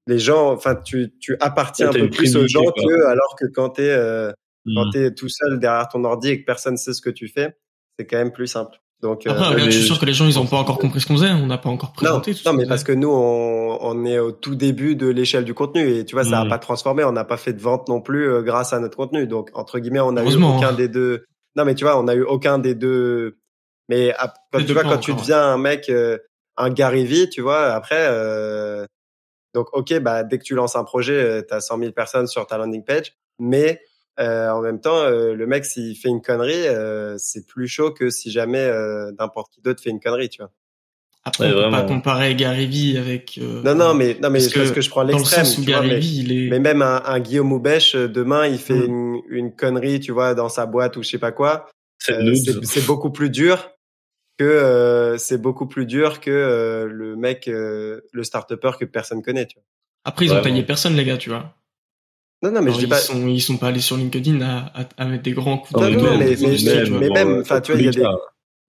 [0.09, 3.45] les gens, enfin, tu, tu appartiens Ouais, un peu plus aux gens que alors que
[3.55, 4.33] quand t'es euh,
[4.75, 4.91] quand Mm.
[4.93, 7.57] t'es tout seul derrière ton ordi et que personne sait ce que tu fais,
[7.99, 8.77] c'est quand même plus simple.
[9.01, 10.79] Donc euh, Après, regarde, mais- je suis sûr que les gens, ils ont pas encore
[10.79, 11.31] compris ce qu'on faisait.
[11.31, 14.05] On n'a pas encore non, présenté tout ce non, mais parce que nous, on, on
[14.05, 16.49] est au tout début de l'échelle du contenu et tu vois, ça n'a Mm.
[16.49, 17.05] pas transformé.
[17.05, 19.27] On n'a pas fait de vente non plus euh, grâce à notre contenu.
[19.29, 20.73] Donc entre guillemets, on a eu aucun hein.
[20.73, 21.25] des deux.
[21.57, 23.39] Non, mais tu vois, on a eu aucun des deux.
[23.89, 24.15] Mais
[24.53, 26.19] quand tu deux vois, quand tu deviens un mec, euh,
[26.59, 28.07] un Gary Vee, tu vois, après.
[29.59, 32.47] Donc ok, bah dès que tu lances un projet, tu as 100 000 personnes sur
[32.47, 33.81] ta landing page, mais
[34.21, 37.91] euh, en même temps, euh, le mec s'il fait une connerie, euh, c'est plus chaud
[37.91, 40.53] que si jamais euh, n'importe qui d'autre fait une connerie, tu vois.
[41.25, 43.39] Après, Ouais, on peut pas comparer Gary Vee avec.
[43.43, 45.45] euh, Non, non, mais non, mais parce parce que que, je prends le l'extrême.
[45.65, 46.51] Gary mais, Vee, il est.
[46.51, 48.85] mais même un, un Guillaume Houbèche, euh, demain, il fait Mm.
[48.87, 51.67] une, une connerie, tu vois, dans sa boîte ou je sais pas quoi.
[52.09, 53.71] Euh, c'est beaucoup plus dur
[54.39, 59.23] que euh, c'est beaucoup plus dur que euh, le mec, euh, le start-upper que personne
[59.23, 59.65] connaît, tu vois.
[60.05, 61.55] Après, ils ont taillé personne, les gars, tu vois.
[62.43, 62.97] Non, non, mais Alors, je dis ils pas.
[62.99, 65.91] sont, ils sont pas allés sur LinkedIn à, à, à mettre des grands coups Non,
[65.91, 68.13] de non, mais- même, enfin, tu vois, il y a des- cas.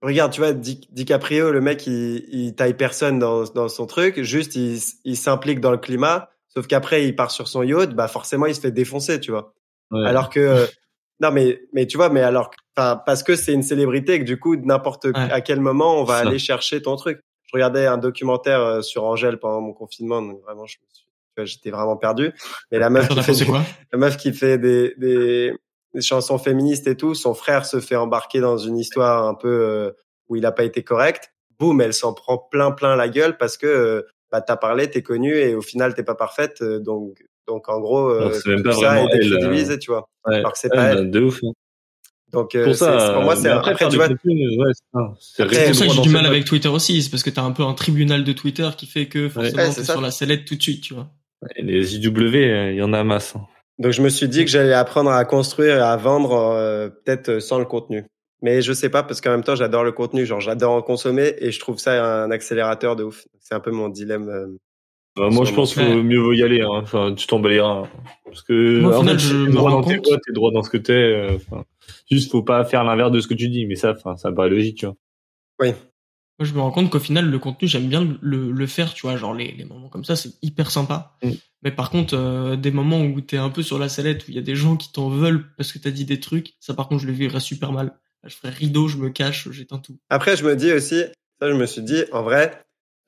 [0.01, 4.21] Regarde, tu vois, Di- DiCaprio, le mec, il, il taille personne dans, dans son truc,
[4.23, 8.07] juste il, il s'implique dans le climat, sauf qu'après il part sur son yacht, bah
[8.07, 9.53] forcément il se fait défoncer, tu vois.
[9.91, 10.07] Ouais.
[10.07, 10.65] Alors que euh,
[11.19, 14.39] non mais mais tu vois, mais alors, parce que c'est une célébrité et que du
[14.39, 17.21] coup n'importe à quel moment on va aller chercher ton truc.
[17.47, 20.77] Je regardais un documentaire euh, sur Angèle pendant mon confinement, donc vraiment je
[21.45, 22.33] j'étais vraiment perdu.
[22.71, 23.61] Mais la meuf qui fait quoi?
[23.91, 25.53] la meuf qui fait des, des,
[25.93, 29.47] des chansons féministes et tout, son frère se fait embarquer dans une histoire un peu
[29.47, 29.91] euh,
[30.27, 31.33] où il a pas été correct.
[31.57, 34.01] Boum, elle s'en prend plein plein la gueule parce que euh,
[34.31, 36.61] bah t'as parlé, t'es connu et au final t'es pas parfaite.
[36.61, 39.79] euh, donc donc en gros euh, c'est même tout pas ça vraiment est elle, décrédibilisé,
[39.79, 40.07] tu vois.
[40.25, 40.35] Ouais.
[40.37, 41.09] Alors que c'est pas bah, elle.
[41.11, 41.39] de ouf.
[41.43, 41.51] hein.
[42.31, 45.17] Donc euh, Pour ça, pour moi c'est après, après tu du vois ouais, c'est pour
[45.19, 47.73] ça que j'ai du mal avec Twitter aussi, c'est parce que t'as un peu un
[47.73, 50.81] tribunal de Twitter qui fait que forcément Ouais, t'es sur la sellette tout de suite,
[50.83, 51.07] tu vois.
[51.57, 53.33] Les IW, euh, il y en a masse.
[53.35, 53.41] hein.
[53.79, 57.39] Donc je me suis dit que j'allais apprendre à construire et à vendre euh, peut-être
[57.39, 58.03] sans le contenu.
[58.41, 61.33] Mais je sais pas parce qu'en même temps j'adore le contenu, genre j'adore en consommer
[61.39, 63.23] et je trouve ça un accélérateur de ouf.
[63.39, 64.57] C'est un peu mon dilemme.
[65.19, 66.01] Bah, moi, je pense Ouais.
[66.01, 66.61] mieux vaut y aller.
[66.61, 66.69] Hein.
[66.81, 67.87] Enfin, tu t'en bats les reins.
[68.25, 70.05] Parce que Moi, au en final, fait, je t'es me droit rends dans tes compte-
[70.05, 70.93] boîtes, t'es droit dans ce que t'es.
[70.93, 71.65] euh, Enfin,
[72.09, 73.65] juste, faut pas faire l'inverse de ce que tu dis.
[73.65, 74.95] Mais ça, enfin, ça paraît logique, tu vois.
[75.59, 75.69] Oui.
[76.39, 79.01] Moi, je me rends compte qu'au final, le contenu, j'aime bien le, le faire, tu
[79.01, 81.17] vois, genre les, les moments comme ça, c'est hyper sympa.
[81.21, 81.31] Mm.
[81.63, 84.35] Mais par contre, euh, des moments où t'es un peu sur la sellette, où il
[84.35, 86.87] y a des gens qui t'en veulent parce que t'as dit des trucs, ça par
[86.87, 87.91] contre, je le vivrais super mal.
[88.25, 89.97] Je ferais rideau, je me cache, j'éteins tout.
[90.09, 91.03] Après je me dis aussi,
[91.41, 92.53] ça je me suis dit en vrai,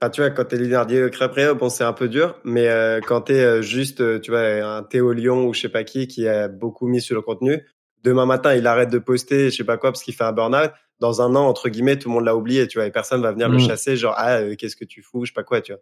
[0.02, 3.22] enfin tu vois quand t'es leader crêperie, bon c'est un peu dur, mais euh, quand
[3.22, 6.28] t'es euh, juste euh, tu vois un Théo Lyon ou je sais pas qui qui
[6.28, 7.66] a beaucoup mis sur le contenu,
[8.04, 10.72] demain matin il arrête de poster je sais pas quoi parce qu'il fait un burn-out.
[11.00, 13.32] Dans un an entre guillemets tout le monde l'a oublié, tu vois, et personne va
[13.32, 13.60] venir le Mm.
[13.68, 15.82] chasser genre ah euh, qu'est-ce que tu fous, je sais pas quoi, tu vois.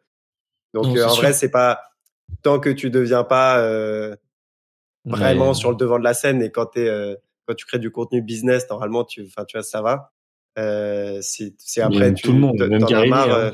[0.73, 1.23] Donc Non, euh, c'est en sûr.
[1.23, 1.81] vrai c'est pas
[2.43, 4.15] tant que tu deviens pas euh,
[5.05, 7.91] vraiment sur le devant de la scène et quand t'es euh, quand tu crées du
[7.91, 10.11] contenu business normalement tu enfin tu vois ça va
[10.57, 13.53] euh, si après tu tout le monde, même marre, hein.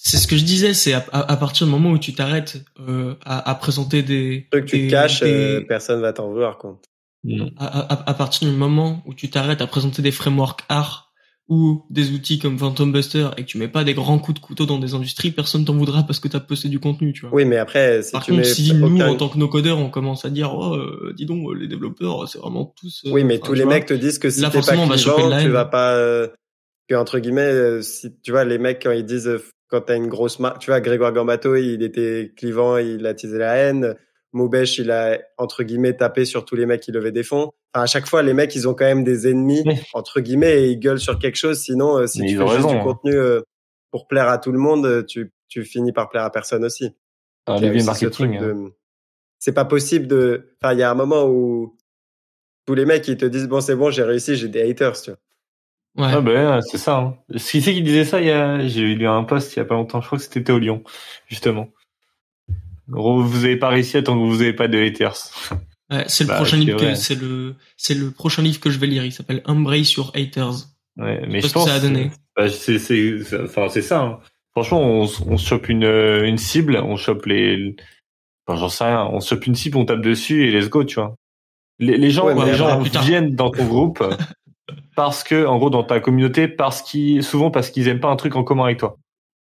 [0.00, 2.58] C'est ce que je disais, c'est à, à- à partir du moment où tu t'arrêtes
[2.80, 4.46] euh, à, à présenter des...
[4.50, 6.80] truc que tu des- te caches des- euh, personne va t'en vouloir quoi
[7.24, 7.46] Mm.
[7.58, 11.12] à, partir du moment où tu t'arrêtes à présenter des frameworks art
[11.48, 14.46] ou des outils comme Phantom Buster et que tu mets pas des grands coups de
[14.46, 17.34] couteau dans des industries, personne t'en voudra parce que t'as posté du contenu, tu vois.
[17.34, 19.78] oui mais après si Par tu contre, mets si nous, en tant que no codeurs,
[19.78, 23.02] on commence à dire, oh, euh, dis donc, les développeurs, c'est vraiment tous.
[23.06, 23.74] euh, oui mais tous les vois.
[23.74, 26.28] mecs te disent que si Là, t'es pas la tu vas pas euh,
[26.88, 30.08] que entre guillemets euh, si tu vois les mecs quand ils disent quand t'as une
[30.08, 33.96] grosse marque tu vois Grégoire Gambato il était clivant il attisait la haine
[34.32, 37.50] Moubèche, il a entre guillemets tapé sur tous les mecs qui levaient des fonds.
[37.72, 40.68] Enfin, à chaque fois, les mecs, ils ont quand même des ennemis entre guillemets et
[40.68, 41.58] ils gueulent sur quelque chose.
[41.60, 42.84] Sinon, euh, si Mais tu fais ont juste raison, du hein.
[42.84, 43.40] contenu euh,
[43.90, 46.94] pour plaire à tout le monde, euh, tu tu finis par plaire à personne aussi.
[47.46, 48.66] Un Il y a levier aussi ce truc marketing.
[48.66, 48.70] hein.
[49.38, 50.50] C'est pas possible de.
[50.60, 51.74] Enfin, il y a un moment où
[52.66, 55.10] tous les mecs ils te disent bon c'est bon j'ai réussi j'ai des haters tu
[55.10, 55.18] vois.
[55.98, 56.06] Ouais.
[56.12, 56.96] Ah bah ouais, c'est ça.
[56.98, 57.16] Hein.
[57.36, 58.66] Qui c'est qui disait ça il y a...
[58.66, 60.00] J'ai lu un post il y a pas longtemps.
[60.00, 60.82] Je crois que c'était Théo Lyon,
[61.26, 61.68] justement.
[62.90, 65.16] En gros, vous avez pas réussi tant que vous avez pas de haters.
[65.90, 68.78] Ouais, c'est le Bah, prochain livre que, c'est le, c'est le prochain livre que je
[68.78, 69.04] vais lire.
[69.04, 70.66] Il s'appelle Embrace Your Haters.
[70.96, 71.68] Ouais, mais sais je pas ce que pense.
[71.68, 72.10] ça a donné.
[72.36, 74.00] bah, c'est, c'est, enfin, c'est ça.
[74.02, 74.18] hein.
[74.52, 77.76] Franchement, on, on se chope une, euh, une cible, on chope les.
[78.46, 79.04] Enfin, j'en sais rien.
[79.12, 81.14] On se chope une cible, on tape dessus et let's go, tu vois.
[81.78, 84.02] Les, les gens, Ouais, les gens viennent dans ton groupe
[84.98, 88.16] parce que, en gros, dans ta communauté, parce qu'ils, souvent parce qu'ils aiment pas un
[88.16, 88.98] truc en commun avec toi.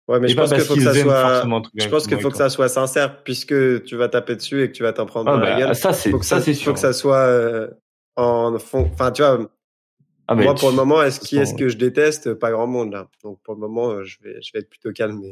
[0.08, 1.42] Ouais mais et je pense qu'il faut que ça soit.
[1.76, 2.48] Je en pense qu'il faut que toi.
[2.48, 5.34] ça soit sincère puisque tu vas taper dessus et que tu vas t'en prendre Ah
[5.34, 5.76] dans la bah, gueule.
[5.76, 6.72] ça, c'est, Faut que ça, c'est faut sûr.
[6.74, 7.68] que ça soit euh,
[8.16, 8.90] en fond.
[8.92, 9.38] Enfin tu vois.
[10.26, 12.34] Ah, Moi tu- pour le moment est-ce qui est-ce que je déteste?
[12.34, 13.06] Pas grand monde là.
[13.22, 15.20] Donc pour le moment euh, je vais je vais être plutôt calme.
[15.22, 15.30] Mais...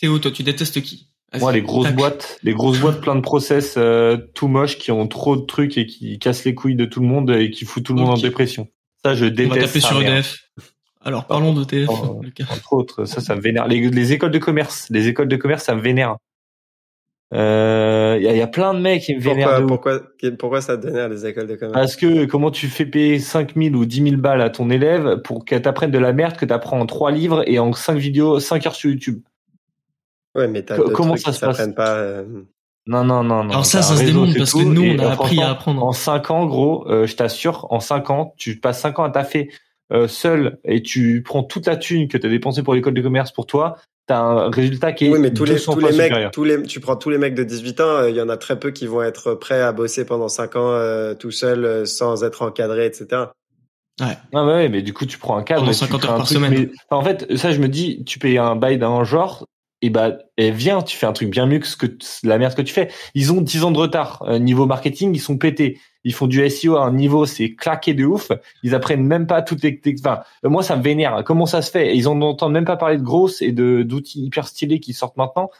[0.00, 1.08] Théo, toi, tu détestes qui?
[1.40, 5.08] Moi, les grosses boîtes, les grosses boîtes plein de process euh, tout moches qui ont
[5.08, 7.84] trop de trucs et qui cassent les couilles de tout le monde et qui foutent
[7.84, 8.68] tout le monde en dépression.
[9.04, 9.54] Ça, je On déteste.
[9.54, 10.02] va taper sur.
[10.02, 10.36] EDF.
[11.02, 11.54] Alors, parlons.
[11.88, 12.44] Oh, Lucas.
[12.50, 13.66] Entre autres, ça, ça me vénère.
[13.68, 16.16] Les, les écoles de commerce, les écoles de commerce, ça me vénère.
[17.32, 19.64] Il euh, y, a, y a plein de mecs qui me vénèrent.
[19.64, 21.74] Pourquoi, de pourquoi, pourquoi ça te à les écoles de commerce?
[21.74, 25.44] Parce que comment tu fais payer 5000 ou 10 000 balles à ton élève pour
[25.44, 28.66] qu'elle t'apprenne de la merde que t'apprends en trois livres et en cinq vidéos, 5
[28.66, 29.22] heures sur YouTube?
[30.34, 31.74] Ouais, mais t'as comment trucs ça qui se passe?
[31.74, 31.96] pas.
[31.98, 32.42] euh,
[32.90, 33.50] Non, non, non, non.
[33.50, 35.84] Alors ça, ça se réseau, démonte parce que nous, on a euh, appris à apprendre.
[35.84, 39.10] En 5 ans, gros, euh, je t'assure, en 5 ans, tu passes 5 ans à
[39.10, 39.48] taffer
[39.92, 43.00] euh, seul et tu prends toute la thune que tu as dépensée pour l'école de
[43.02, 43.76] commerce pour toi,
[44.08, 46.06] tu as un résultat qui est Oui, mais tous les, 200 tous fois les mecs,
[46.06, 46.30] supérieur.
[46.32, 48.36] tous les, tu prends tous les mecs de 18 ans, euh, il y en a
[48.36, 51.84] très peu qui vont être prêts à bosser pendant 5 ans euh, tout seul, euh,
[51.86, 53.06] sans être encadré, etc.
[54.00, 54.06] Ouais.
[54.08, 55.60] Ah bah ouais, mais du coup, tu prends un cadre.
[55.60, 56.52] Pendant et tu 50 crées heures par truc, semaine.
[56.54, 59.44] mais- enfin, en fait, ça, je me dis, tu payes un bail d'un genre,
[59.82, 61.86] et bah, et viens, tu fais un truc bien mieux que ce que
[62.22, 62.90] la merde que tu fais.
[63.14, 64.22] Ils ont 10 ans de retard.
[64.28, 65.78] Euh, niveau marketing, ils sont pétés.
[66.04, 68.30] Ils font du SEO à un niveau, c'est claqué de ouf.
[68.62, 71.22] Ils apprennent même pas toutes les, enfin, euh, moi, ça me vénère.
[71.24, 71.96] Comment ça se fait?
[71.96, 75.16] Ils en entendent même pas parler de grosses et de, d'outils hyper stylés qui sortent
[75.16, 75.50] maintenant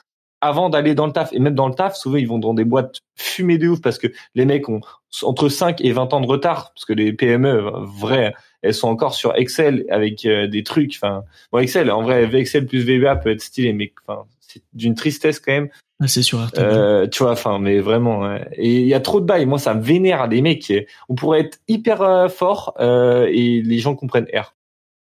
[0.43, 1.33] avant d'aller dans le taf.
[1.33, 3.99] Et même dans le taf, souvent, ils vont dans des boîtes fumées de ouf parce
[3.99, 4.81] que les mecs ont
[5.23, 9.15] entre 5 et 20 ans de retard parce que les PME, vraies, elles sont encore
[9.15, 10.95] sur Excel avec euh, des trucs.
[10.97, 14.95] Enfin, bon, Excel, en vrai, Excel plus VBA peut être stylé, mais enfin, c'est d'une
[14.95, 15.69] tristesse quand même.
[16.03, 16.65] Ah, c'est sur RTL.
[16.67, 18.21] Euh, tu vois, enfin, mais vraiment.
[18.21, 18.49] ouais.
[18.55, 19.45] Et il y a trop de bails.
[19.45, 20.73] Moi, ça me vénère des mecs.
[21.11, 24.55] On pourrait être hyper euh, fort euh, et les gens comprennent R.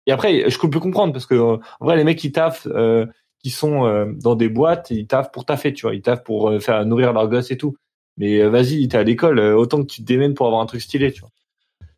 [0.05, 3.05] Et après, je peux comprendre parce que euh, en vrai, les mecs qui taffent, euh,
[3.43, 5.93] qui sont euh, dans des boîtes, ils taffent pour taffer, tu vois.
[5.93, 7.75] Ils taffent pour euh, faire nourrir leurs gosses et tout.
[8.17, 10.65] Mais euh, vas-y, t'es à l'école, euh, autant que tu te démènes pour avoir un
[10.65, 11.29] truc stylé, tu vois.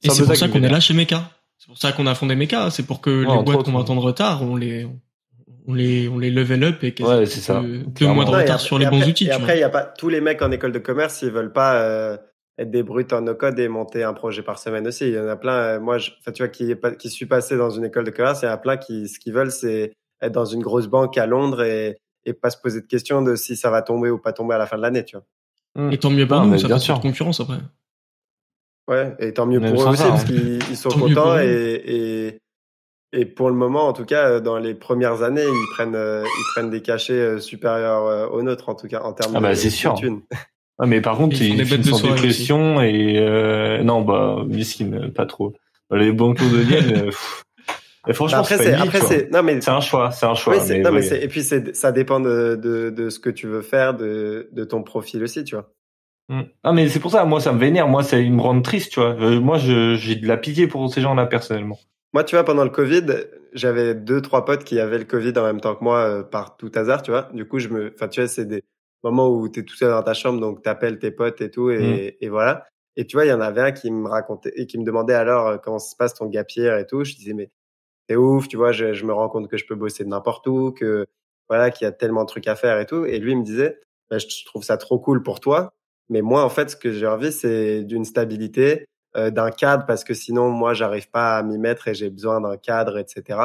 [0.01, 1.29] Et c'est pour ça qu'on est là chez Meka.
[1.60, 2.72] C'est pour ça qu'on a fondé Meka.
[2.72, 4.88] C'est pour que les boîtes qu'on va attendre retard, on les,
[5.67, 7.62] on les, on les level up et Ouais, c'est ça.
[7.62, 9.26] deux, mois de retard sur les bons après- outils.
[9.28, 11.52] Et après, il y a pas tous les mecs en école de commerce, ils veulent
[11.52, 12.17] pas euh,
[12.58, 15.08] être des brutes en no-code et monter un projet par semaine aussi.
[15.10, 15.54] Il y en a plein.
[15.54, 18.06] euh, moi, je, enfin, tu vois, qui est pas, qui suis passé dans une école
[18.06, 19.91] de commerce, il y en a plein qui, ce qu'ils veulent, c'est
[20.22, 23.36] être dans une grosse banque à Londres et, et pas se poser de questions de
[23.36, 25.91] si ça va tomber ou pas tomber à la fin de l'année, tu vois.
[25.91, 26.98] Et tant mieux pour Non, nous, ça sûr.
[26.98, 27.58] de concurrence après.
[28.89, 30.25] Ouais, et tant mieux Même pour eux aussi ça, parce hein.
[30.25, 32.39] qu'ils ils sont Tant contents et, et
[33.12, 36.23] et pour le moment, en tout cas, euh, dans les premières années, ils prennent euh,
[36.25, 39.49] ils prennent des cachets euh, supérieurs aux nôtres en tout cas en termes Ah bah,
[39.52, 39.93] de, c'est de sûr.
[39.95, 40.21] thunes.
[40.80, 45.10] Ouais, mais par contre, Ils ils finissent de en dépression et euh, non, bah, miskin,
[45.13, 45.54] pas trop.
[45.91, 47.43] Les banques euh, pff.
[48.08, 50.56] Et franchement, Bah, après c'est c'est après non mais un choix, c'est un choix.
[50.56, 51.06] oui, c'est- mais non mais oui.
[51.08, 54.49] c'est et puis c'est ça dépend de, de de ce que tu veux faire de
[54.52, 55.69] de ton profil aussi, tu vois.
[56.30, 56.42] Mm.
[56.63, 58.94] Ah mais c'est pour ça, moi ça me vénère, moi ça ils me rend triste,
[58.94, 59.15] tu vois.
[59.20, 61.78] Euh, moi je j'ai de la pitié pour ces gens-là personnellement.
[62.13, 63.06] Moi, tu vois, pendant le Covid,
[63.54, 66.58] j'avais deux, trois potes qui avaient le Covid en même temps que moi euh, par
[66.58, 67.30] tout hasard, tu vois.
[67.34, 68.63] Du coup, je me, enfin, tu vois, c'est des
[69.04, 72.18] moments où t'es tout seul dans ta chambre, donc t'appelles tes potes et tout, et,
[72.20, 72.65] et voilà.
[72.96, 75.13] Et tu vois, il y en avait un qui me racontait et qui me demandait
[75.13, 77.04] alors euh, comment se passe ton gap year et tout.
[77.04, 77.52] Je disais, mais
[78.10, 80.48] c'est ouf, tu vois, je, je me rends compte que je peux bosser de n'importe
[80.48, 81.06] où, que
[81.48, 83.06] voilà, qu'il y a tellement de trucs à faire et tout.
[83.06, 85.74] Et lui il me disait, bah, je trouve ça trop cool pour toi,
[86.10, 90.04] mais moi, en fait, ce que j'ai envie, c'est d'une stabilité, euh, d'un cadre, parce
[90.04, 93.39] que sinon, moi, j'arrive pas à m'y mettre et j'ai besoin d'un cadre, etc.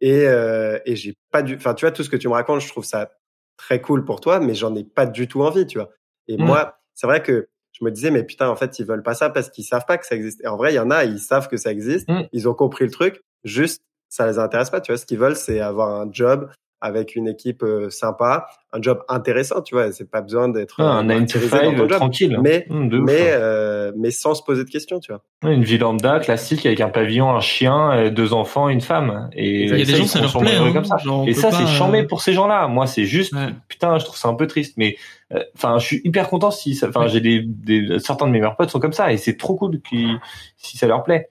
[0.00, 2.60] Et, euh, et j'ai pas du, enfin, tu vois, tout ce que tu me racontes,
[2.60, 3.10] je trouve ça
[3.56, 5.90] très cool pour toi, mais j'en ai pas du tout envie, tu vois.
[6.28, 6.44] Et Mm.
[6.44, 9.30] moi, c'est vrai que je me disais, mais putain, en fait, ils veulent pas ça
[9.30, 10.42] parce qu'ils savent pas que ça existe.
[10.44, 12.22] Et en vrai, il y en a, ils savent que ça existe, Mm.
[12.32, 14.98] ils ont compris le truc, juste, ça les intéresse pas, tu vois.
[14.98, 19.62] Ce qu'ils veulent, c'est avoir un job avec une équipe euh, sympa, un job intéressant,
[19.62, 19.90] tu vois.
[19.92, 22.38] C'est pas besoin d'être Ah, euh, un 9 to martyrisé dans 5 ton job, tranquille.
[22.42, 23.30] mais Mm, de ouf, mais ouais.
[23.32, 25.22] euh, mais sans se poser de questions, tu vois.
[25.50, 29.30] Une vie lambda classique avec un pavillon, un chien, euh, deux enfants, une femme.
[29.32, 30.72] Et Il y a des ça, gens, ça sont leur plaît, hein.
[30.72, 30.96] comme ça.
[30.98, 32.68] Genre, Et ça, pas, c'est euh, chambé pour ces gens-là.
[32.68, 33.48] Moi, c'est juste, Ouais.
[33.68, 34.74] putain, je trouve ça un peu triste.
[34.76, 34.96] Mais
[35.32, 37.08] euh, enfin, je suis hyper content si, ça- enfin, Ouais.
[37.08, 39.80] j'ai des, des certains de mes meilleurs potes sont comme ça et c'est trop cool
[39.80, 40.08] qui,
[40.56, 41.30] si ça leur plaît.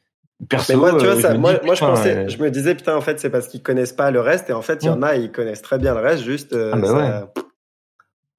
[0.49, 2.37] Perso, Mais moi, tu euh, vois, je ça, moi, dis, moi, je pensais, euh, je
[2.43, 4.79] me disais, putain, en fait, c'est parce qu'ils connaissent pas le reste, et en fait,
[4.83, 7.31] il y en a, ils connaissent très bien le reste, juste, euh, Ah bah ça,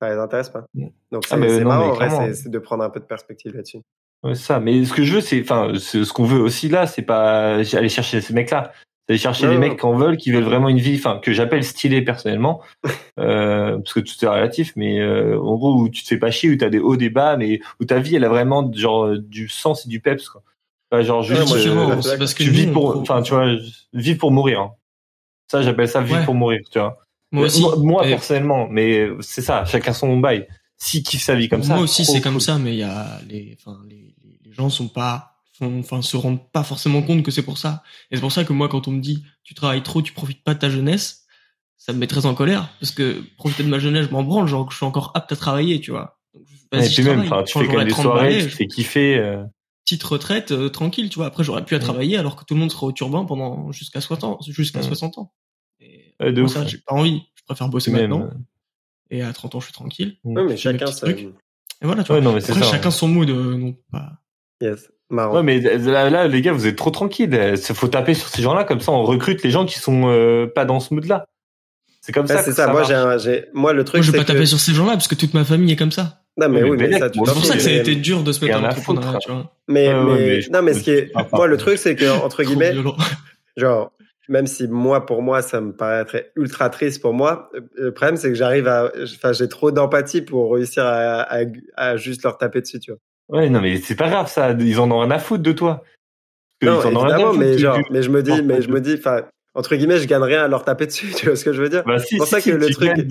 [0.01, 0.67] ça les intéresse pas.
[1.11, 3.55] Donc, Ah c'est bah non, marrant, en vrai, c'est- de prendre un peu de perspective
[3.57, 3.81] là-dessus.
[4.23, 4.61] Ouais, ça.
[4.61, 7.89] Mais ce que je veux, c'est, enfin, ce qu'on veut aussi là, c'est pas aller
[7.89, 8.73] chercher ces mecs-là.
[9.07, 9.61] C'est aller chercher Non, les non.
[9.69, 12.61] mecs qui en veulent, qui veulent vraiment une vie, enfin, que j'appelle stylée personnellement,
[13.21, 16.31] euh, parce que tout est relatif, mais euh, en gros où tu te fais pas
[16.31, 19.07] chier, où t'as des hauts, des bas, mais où ta vie, elle a vraiment genre
[19.07, 20.43] euh, du sens et du peps, quoi.
[20.91, 23.47] Pas genre Ouais, juste, moi, euh, c'est parce que tu vis pour, enfin, tu vois,
[23.93, 24.61] vivre pour mourir.
[24.61, 24.71] hein.
[25.51, 26.25] Ça, j'appelle ça vivre Ouais.
[26.25, 26.97] pour mourir, tu vois.
[27.33, 27.61] Moi aussi.
[27.61, 30.47] Moi, moi, Et personnellement, mais c'est ça, chacun son bail.
[30.77, 31.75] Si kiffe sa vie comme ça.
[31.75, 34.15] moi aussi, c'est comme ça, mais il y a les, enfin, les,
[34.53, 37.83] gens sont pas, font- enfin, se rendent pas forcément compte que c'est pour ça.
[38.11, 40.43] Et c'est pour ça que moi, quand on me dit, tu travailles trop, tu profites
[40.45, 41.25] pas de ta jeunesse,
[41.79, 44.47] ça me met très en colère parce que profiter de ma jeunesse, je m'en branle,
[44.47, 46.19] genre je suis encore apte à travailler, tu vois.
[46.73, 47.27] Donc, et je puis même, travaille.
[47.33, 49.19] enfin, tu fais quand même des 30 soirées, balais, tu te je- fais kiffer.
[49.19, 49.43] euh.
[49.87, 51.27] Petite retraite euh, tranquille, tu vois.
[51.27, 54.01] Après, j'aurais plus à travailler alors que tout le monde sera au turban pendant jusqu'à
[54.03, 54.83] 60 ans, jusqu'à Mm.
[54.83, 55.33] 60 ans.
[55.81, 56.69] Et Ouais, de ça, ouais.
[56.69, 57.23] j'ai pas envie.
[57.37, 58.27] Je préfère bosser Même, maintenant.
[58.27, 58.31] euh,
[59.11, 60.17] Et à 30 ans, je suis tranquille.
[60.25, 61.21] Oui, mais chacun trucs.
[61.21, 61.31] Et
[61.83, 62.29] voilà, tu Ouais, vois.
[62.31, 62.71] non, mais c'est Après, ça.
[62.73, 64.13] chacun son mood, euh, non, pas.
[64.61, 64.91] Yes.
[65.09, 65.37] Marrant.
[65.37, 67.33] Ouais, mais là, là, les gars, vous êtes trop tranquilles.
[67.33, 70.47] Il faut taper sur ces gens-là, comme ça, on recrute les gens qui sont euh,
[70.53, 71.27] pas dans ce mood-là.
[72.01, 72.67] C'est comme Ouais, ça c'est ça.
[72.67, 74.33] ça Moi, j'ai, un- j'ai, moi, le truc, Moi, je vais pas que...
[74.33, 76.25] taper sur ces gens-là parce que toute ma famille est comme ça.
[76.39, 78.01] Non, mais oui, mais mais ça, tu C'est pour ça que ça a été mais-
[78.01, 79.19] dur de se mettre Rien l'entrepreneuriat, foutre.
[79.25, 79.53] tu vois.
[79.69, 81.97] Mais, ouais, mais, mais je- non, mais ce qui est, Ah, moi, le truc, c'est
[81.97, 82.75] que, entre guillemets,
[83.57, 83.93] genre,
[84.29, 88.17] même si moi, pour moi, ça me paraîtrait ultra triste pour moi, euh, le problème,
[88.17, 91.39] c'est que j'arrive à, enfin, j'ai trop d'empathie pour réussir à, à,
[91.77, 93.01] à juste leur taper dessus, tu vois.
[93.41, 94.53] Ouais, non, mais c'est pas grave, ça.
[94.53, 95.83] Ils en ont rien à foutre de toi.
[96.63, 98.43] Non, qu'ils en ont rien à évidemment, foutre mais que- genre, mais je me dis,
[98.43, 99.23] mais je me dis, enfin,
[99.55, 101.69] entre guillemets, je gagne rien à leur taper dessus, tu vois ce que je veux
[101.71, 101.83] dire?
[101.87, 103.07] Bah, si, pour si, ça si, que le truc-.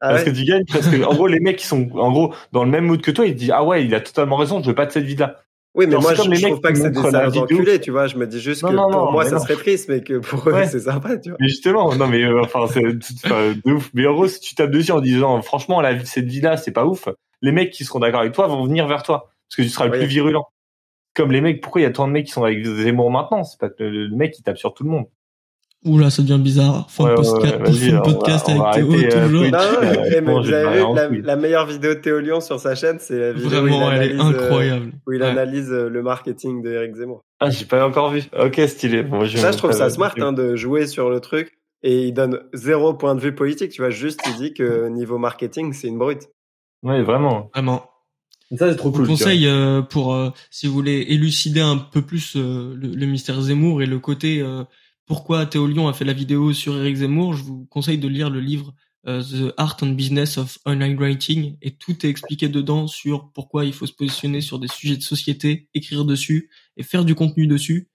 [0.00, 2.12] Ah parce ouais que tu gagnes, parce que, en gros, les mecs qui sont, en
[2.12, 4.36] gros, dans le même mood que toi, ils te disent, ah ouais, il a totalement
[4.36, 5.40] raison, je veux pas de cette vie-là.
[5.74, 7.80] Oui, mais Genre, moi, je, comme les je mecs trouve pas que c'est des enculés,
[7.80, 8.06] tu vois.
[8.06, 10.18] Je me dis juste Non, que non, pour non, moi, ça serait triste, mais que
[10.18, 11.38] pour eux, c'est sympa, tu vois.
[11.40, 13.90] Mais justement, non, mais, euh, enfin, c'est, de ouf.
[13.94, 16.72] Mais en gros, si tu tapes dessus en disant, franchement, la vie, cette vie-là, c'est
[16.72, 17.08] pas ouf,
[17.42, 19.30] les mecs qui seront d'accord avec toi vont venir vers toi.
[19.48, 20.48] Parce que tu seras le plus virulent.
[21.14, 23.44] Comme les mecs, pourquoi il y a tant de mecs qui sont avec Zemmour maintenant?
[23.44, 25.06] C'est pas que le mec qui tape sur tout le monde.
[25.84, 26.90] Oula, ça devient bizarre.
[26.90, 29.26] Fin Ouais, de ouais, podcast, ouais, on va- podcast on avec va Théo, arrêter, euh,
[29.26, 29.42] toujours.
[29.44, 33.16] Non, mais, vous avez vu, la, meilleure vidéo de Théo Lyon sur sa chaîne, c'est
[33.18, 34.92] la vidéo où il Vraiment, elle est euh, incroyable.
[35.06, 35.26] où il Ouais.
[35.28, 37.22] analyse euh, le marketing de Eric Zemmour.
[37.38, 38.24] Ah, j'ai pas encore vu.
[38.36, 39.04] Ok, stylé.
[39.04, 41.52] Bon, je Ça, je trouve ça smart hein, de jouer sur le truc.
[41.84, 43.90] Et il donne zéro point de vue politique, tu vois.
[43.90, 46.22] Juste, il dit que niveau marketing, c'est une brute.
[46.82, 47.50] Ouais, vraiment.
[47.54, 47.88] Vraiment.
[48.56, 49.08] Ça, c'est trop Je vous cool.
[49.10, 53.40] conseille euh, pour euh, si vous voulez élucider un peu plus euh, le, le mystère
[53.40, 54.64] Zemmour et le côté euh,
[55.08, 58.30] pourquoi Théo Lyon a fait la vidéo sur Eric Zemmour, je vous conseille de lire
[58.30, 58.74] le livre
[59.06, 63.64] euh, The Art and Business of Online Writing et tout est expliqué dedans sur pourquoi
[63.64, 67.46] il faut se positionner sur des sujets de société, écrire dessus et faire du contenu
[67.46, 67.88] dessus.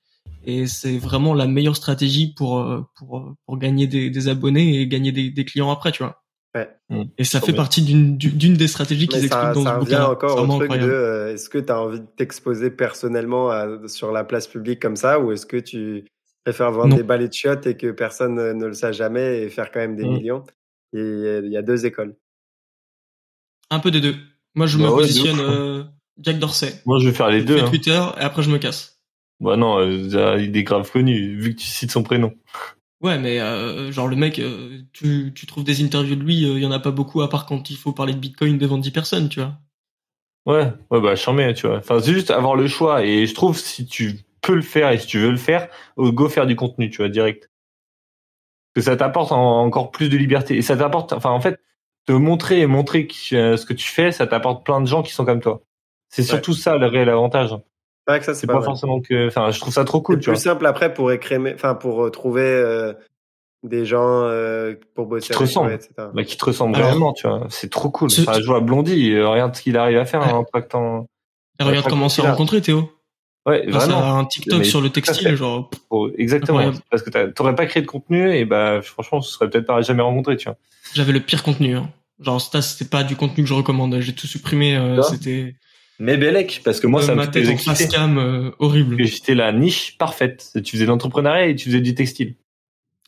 [0.46, 4.82] Et c'est vraiment la meilleure stratégie pour euh, pour euh, pour gagner des, des abonnés
[4.82, 6.24] et gagner des, des clients après, tu vois.
[6.56, 6.70] Ouais.
[6.90, 7.04] Mm.
[7.18, 7.62] Et ça fait bien.
[7.62, 10.06] partie d'une d'une des stratégies qu'ils expliquent dans ça ce revient bouquin.
[10.06, 14.12] encore au truc de euh, est-ce que tu as envie de t'exposer personnellement à- sur
[14.12, 16.06] la place publique comme ça ou est-ce que tu
[16.44, 16.96] préfères vendre Non.
[16.98, 19.96] des balais de chiottes et que personne ne le sache jamais et faire quand même
[19.96, 20.14] des Mm.
[20.14, 20.44] millions
[20.96, 21.00] Et
[21.44, 22.16] il y a deux écoles.
[23.70, 24.16] Un peu des deux.
[24.56, 25.84] Moi, je Bah me ouais, positionne euh,
[26.20, 26.82] Jack Dorsey.
[26.86, 27.58] Moi, je vais faire les Je deux.
[27.58, 27.70] fais hein.
[27.70, 29.00] Twitter et après je me casse.
[29.40, 32.34] Bah non, euh, il est grave connu, vu que tu cites son prénom.
[33.02, 36.60] Ouais, mais euh, genre le mec, euh, tu, tu trouves des interviews de lui, il
[36.60, 38.92] y en a pas beaucoup à part quand il faut parler de Bitcoin devant 10
[38.92, 39.56] personnes, tu vois.
[40.46, 41.78] Ouais, ouais, bah, mets, tu vois.
[41.78, 43.04] Enfin, c'est juste avoir le choix.
[43.04, 46.12] Et je trouve, si tu peux le faire et si tu veux le faire, au
[46.12, 47.50] go faire du contenu, tu vois, direct.
[48.76, 50.56] Que ça t'apporte en- encore plus de liberté.
[50.58, 51.60] Et ça t'apporte, enfin, en fait,
[52.06, 55.14] te montrer et montrer euh, ce que tu fais, ça t'apporte plein de gens qui
[55.14, 55.62] sont comme toi.
[56.10, 57.50] C'est surtout ça le réel avantage.
[58.06, 60.22] C'est vrai que ça, c'est pas, forcément que, enfin, je trouve ça trop cool, C'est
[60.22, 60.34] tu vois.
[60.34, 62.94] plus simple après pour écrémer, enfin pour euh, trouver euh,
[63.64, 65.72] des gens euh, pour bosser Qui te ressemblent.
[65.72, 65.90] etc.
[66.14, 67.48] Bah, qui te ressemble Alors, réellement, tu vois.
[67.50, 68.10] C'est trop cool.
[68.20, 70.34] Enfin, je vois Blondie, euh, regarde ce qu'il arrive à faire Ouais.
[70.34, 71.08] en impactant.
[71.60, 72.22] Et regarde comment on s'est
[72.62, 72.92] Théo.
[73.46, 74.20] Ouais, Grâce vraiment.
[74.20, 75.70] un TikTok Mais sur le textile, genre.
[75.90, 76.60] Oh, exactement.
[76.60, 76.84] Incroyable.
[76.90, 80.02] Parce que t'aurais pas créé de contenu et bah, franchement, ce serait peut-être pas jamais
[80.02, 80.58] rencontré, tu vois.
[80.94, 81.76] J'avais le pire contenu.
[81.76, 81.90] Hein.
[82.22, 84.00] Genre ça, c'était pas du contenu que je recommande.
[84.00, 84.78] J'ai tout supprimé.
[84.78, 85.56] euh, c'était
[86.00, 87.90] Mais Bellec, parce que moi, euh, ça ma me tête en face kiffer.
[87.92, 89.04] cam euh, horrible.
[89.04, 90.52] J'étais la niche parfaite.
[90.64, 92.36] Tu faisais de l'entrepreneuriat et tu faisais du textile.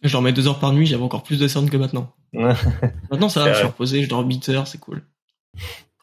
[0.03, 2.13] Genre mes deux heures par nuit, j'avais encore plus de cernes que maintenant.
[2.33, 5.03] Maintenant ça va, je suis reposé, je dors 8 heures, c'est cool.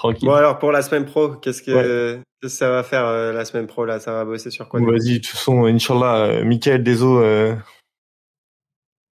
[0.02, 0.26] Tranquille.
[0.26, 2.20] Bon alors pour la semaine pro, qu'est-ce que Ouais.
[2.40, 4.00] qu'est-ce que ça va faire euh, la semaine pro là?
[4.00, 7.54] Ça va bosser sur quoi Bon, Vas-y, de toute façon, Inch'Allah, euh, Michael Deso, euh,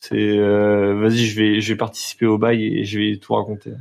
[0.02, 3.72] c'est, euh, vas-y, je vais, je vais participer au bail et je vais tout raconter.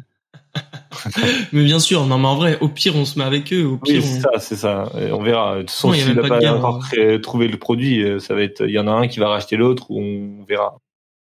[1.53, 3.73] Mais bien sûr, non mais en vrai, au pire on se met avec eux, au
[3.83, 4.21] Oui, pire c'est on...
[4.21, 4.93] ça, c'est ça.
[5.01, 5.57] Et on verra.
[5.57, 7.19] De toute façon, s'il même n'a pas pas, guerre, encore hein.
[7.21, 9.91] trouvé le produit, ça va être, il y en a un qui va racheter l'autre
[9.91, 10.79] ou on verra.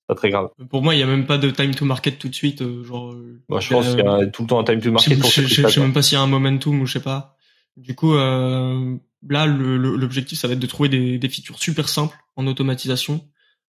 [0.08, 0.50] Pas très grave.
[0.70, 2.84] Pour moi, il y a même pas de time to market tout de suite, euh,
[2.84, 3.12] genre.
[3.12, 5.18] euh, Moi, je pense euh, qu'il y a tout le temps un time to market
[5.26, 7.36] je, je sais même pas s'il y a un momentum ou je sais pas.
[7.76, 8.96] Du coup, euh,
[9.28, 13.20] là, l'objectif, ça va être de trouver des, des features super simples en automatisation.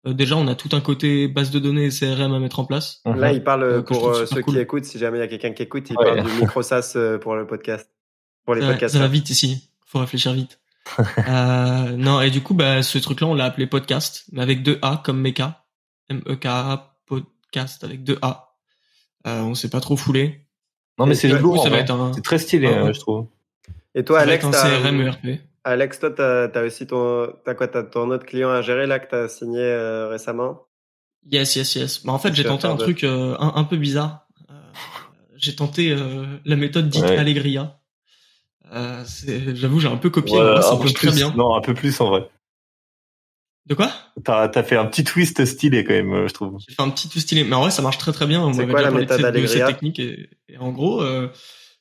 [0.06, 2.64] Euh, déjà, on a tout un côté base de données et CRM à mettre en
[2.66, 3.00] place.
[3.06, 3.18] Mhm.
[3.18, 4.54] Là, il parle Euh, euh, pour euh, ceux cool.
[4.54, 4.84] qui écoutent.
[4.84, 6.04] Si jamais il y a quelqu'un qui écoute, il Ouais.
[6.04, 7.90] parle du micro SaaS euh, pour le podcast,
[8.44, 8.94] pour les Ça, podcasts.
[8.94, 9.70] ça va vite ici.
[9.86, 10.60] Faut réfléchir vite.
[11.28, 14.78] euh, non, et du coup, bah, ce truc-là, on l'a appelé podcast, mais avec deux
[14.82, 15.64] A comme Meka.
[16.08, 18.54] M-E-K-A, podcast avec deux A.
[19.26, 20.46] Euh, on s'est pas trop foulé.
[20.98, 21.66] Non, mais c'est lourd.
[21.66, 22.88] un, C'est très stylé, Ah ouais.
[22.90, 23.26] euh, je trouve.
[23.94, 25.26] Et toi, Alex, un CRM ERP.
[25.64, 28.98] Alex, toi, t'as as aussi ton, t'as quoi, t'as ton autre client à gérer là
[28.98, 30.62] que t'as signé euh, récemment?
[31.28, 32.04] Yes, yes, yes.
[32.06, 34.26] Bah, en fait, j'ai tenté un de- truc euh, un, un peu bizarre.
[34.50, 34.54] Euh,
[35.36, 37.16] j'ai tenté euh, la méthode dite Ouais.
[37.18, 37.80] Allegria.
[38.72, 40.38] Euh, c'est- J'avoue, j'ai un peu copié.
[40.38, 41.14] Ouais, ça très plus.
[41.16, 41.32] bien.
[41.36, 42.28] Non, un peu plus en vrai.
[43.66, 43.92] De quoi?
[44.24, 46.56] T'as as fait un petit twist stylé quand même, je trouve.
[46.66, 47.42] J'ai fait un petit tout stylé.
[47.44, 48.40] Mais en vrai, ça marche très très bien.
[48.42, 49.66] On C'est m'avait quoi déjà la parlé de méthode cette, de cette Allegria?
[49.72, 49.98] technique.
[49.98, 51.28] Et, et en gros, euh,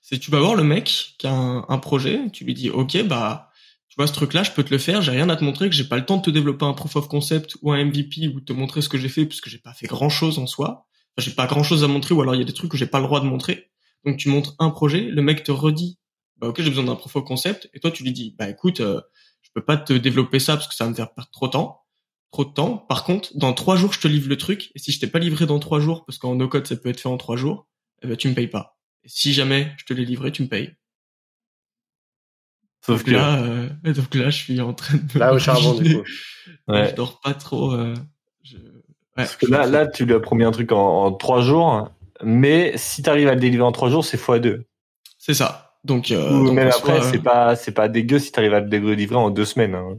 [0.02, 2.20] c'est tu vas voir le mec qui a un, un projet.
[2.34, 3.50] Tu lui dis, OK, bah,
[3.88, 5.02] tu vois, ce truc-là, je peux te le faire.
[5.04, 6.96] J'ai rien à te montrer, que j'ai pas le temps de te développer un proof
[6.96, 9.60] of concept ou un MVP ou de te montrer ce que j'ai fait puisque j'ai
[9.60, 10.88] pas fait grand chose en soi.
[11.18, 12.78] Enfin, j'ai pas grand chose à montrer ou alors il y a des trucs que
[12.78, 13.70] j'ai pas le droit de montrer.
[14.06, 15.98] Donc tu montres un projet, le mec te redit,
[16.38, 18.82] bah ok j'ai besoin d'un proof of concept et toi tu lui dis, bah écoute,
[18.82, 19.02] euh,
[19.56, 21.84] peux pas te développer ça parce que ça va me faire perdre trop de temps,
[22.32, 22.78] trop de temps.
[22.78, 25.20] Par contre, dans trois jours je te livre le truc et si je t'ai pas
[25.20, 27.68] livré dans trois jours parce qu'en no code ça peut être fait en trois jours,
[28.04, 28.78] eh ben tu me payes pas.
[29.04, 30.76] Et si jamais je te l'ai livré, tu me payes.
[32.86, 35.74] Sauf Donc que, là, euh, donc là je suis en train de Là au charbon
[35.74, 36.04] du coup.
[36.68, 36.90] ouais.
[36.90, 37.72] Je dors pas trop.
[37.72, 37.96] euh,
[38.44, 38.58] je...
[38.58, 38.62] ouais,
[39.16, 41.90] Parce que là, là, tu lui as promis un truc en, en trois jours,
[42.24, 44.66] mais si t'arrives à le délivrer en trois jours, c'est fois deux.
[45.18, 45.65] c'est ça.
[45.86, 48.68] Donc, euh, Ou donc même après, c'est pas, c'est pas dégueu si t'arrives à le
[48.70, 49.76] délivrer en deux semaines.
[49.76, 49.96] hein.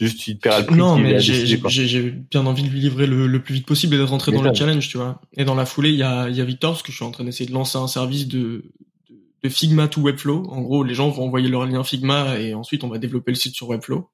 [0.00, 3.26] Juste, tu te paieras le prix Non, mais j'ai bien envie de lui livrer le,
[3.26, 5.20] le plus vite possible et de rentrer dans le challenge, tu vois.
[5.36, 7.04] Et dans la foulée, il y a, il y a Victor, parce que je suis
[7.04, 8.64] en train d'essayer de lancer un service de,
[9.08, 10.46] de, de Figma to Webflow.
[10.50, 13.36] En gros, les gens vont envoyer leur lien Figma et ensuite on va développer le
[13.36, 14.08] site sur Webflow.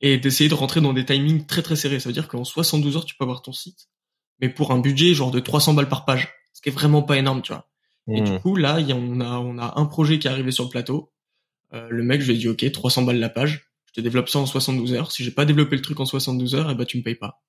[0.00, 2.00] Et d'essayer de rentrer dans des timings très très serrés.
[2.00, 3.88] Ça veut dire qu'en 72 heures, tu peux avoir ton site.
[4.40, 6.28] Mais pour un budget genre de 300 balles par page.
[6.54, 7.68] Ce qui est vraiment pas énorme, tu vois.
[8.08, 10.30] Et du coup, là, il y a, on a, on a un projet qui est
[10.30, 11.12] arrivé sur le plateau.
[11.72, 13.70] Euh, le mec, je lui ai dit, OK, 300 balles la page.
[13.86, 15.12] Je te développe ça en 72 heures.
[15.12, 17.42] Si j'ai pas développé le truc en 72 heures, eh ben, tu me payes pas.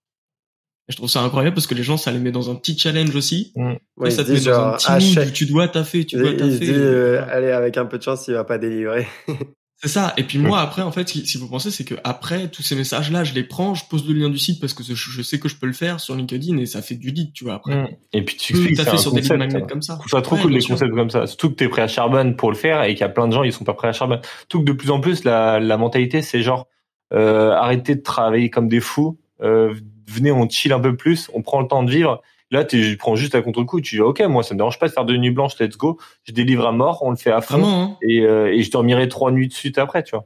[0.88, 2.78] Et je trouve ça incroyable parce que les gens, ça les met dans un petit
[2.78, 3.54] challenge aussi.
[3.56, 6.32] Ouais, Toi, il ça te met dans un petit ah, tu dois taffer, tu dois
[6.32, 6.52] il taffer.
[6.52, 9.08] se dit, euh, allez, avec un peu de chance, il va pas délivrer.
[9.84, 10.14] C'est ça.
[10.16, 13.26] Et puis moi, après, en fait, si vous pensez, c'est que après, tous ces messages-là,
[13.26, 15.58] je les prends, je pose le lien du site parce que je, sais que je
[15.58, 17.76] peux le faire sur LinkedIn et ça fait du lead, tu vois, après.
[17.76, 17.88] Hmm.
[18.14, 19.42] Et puis tu expliques que c'est taffer un sur des concept.
[19.56, 19.66] hein.
[19.68, 19.96] comme ça.
[19.96, 20.70] Je trouve ça trop Ouais, cool les sûr.
[20.76, 21.28] concepts comme ça.
[21.28, 23.34] Surtout que t'es prêt à charbonne pour le faire et qu'il y a plein de
[23.34, 24.22] gens ils sont pas prêts à charbonne.
[24.50, 26.68] Surtout que de plus en plus la, la mentalité c'est genre
[27.14, 29.20] euh, arrêtez de travailler comme des fous.
[29.42, 29.74] Euh,
[30.08, 32.22] venez on chill un peu plus, on prend le temps de vivre.
[32.54, 33.82] Là tu prends juste à contre-coup.
[33.82, 36.00] Tu dis ok moi ça me dérange pas de faire deux nuits blanches, let's go.
[36.24, 37.98] Je délivre à mort, on le fait à fond Vraiment, hein.
[38.08, 40.26] et, euh, et je dormirai trois nuits de suite après tu vois.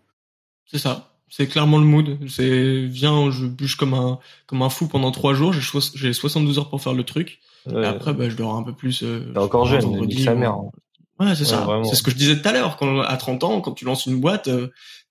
[0.66, 1.14] C'est ça.
[1.30, 2.18] C'est clairement le mood.
[2.30, 5.52] C'est viens, je bûche comme un comme un fou pendant trois jours.
[5.54, 7.40] J'ai soix- j'ai 72 heures pour faire le truc.
[7.70, 9.04] Et après, bah, je dors un peu plus.
[9.04, 10.58] Euh, T'es encore jeune, vendredi sa mère.
[11.20, 11.66] Ouais, c'est ça.
[11.84, 12.78] C'est ce que je disais tout à l'heure.
[12.78, 14.68] Quand à 30 ans, quand tu lances une boîte, euh,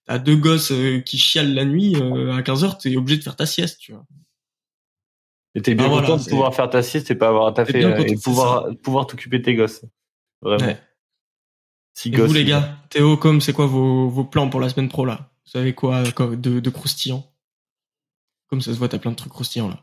[0.07, 1.97] t'as deux gosses euh, qui chialent la nuit.
[2.33, 4.05] à 15 heures, t'es obligé de faire ta sieste, tu vois.
[5.57, 7.47] Et t'es bien Ah, voilà, content de c'est- pouvoir faire ta sieste et pas avoir
[7.47, 9.85] à taffer bien euh, content, et pouvoir pouvoir t'occuper de tes gosses.
[10.43, 10.65] Vraiment.
[10.67, 10.79] Ouais.
[11.95, 14.91] Si Et vous les gars, Théo, comme c'est quoi vos vos plans pour la semaine
[14.91, 15.31] pro là?
[15.47, 17.25] Vous savez quoi, quoi de, de croustillant?
[18.49, 19.83] Comme ça se voit, t'as plein de trucs croustillants là.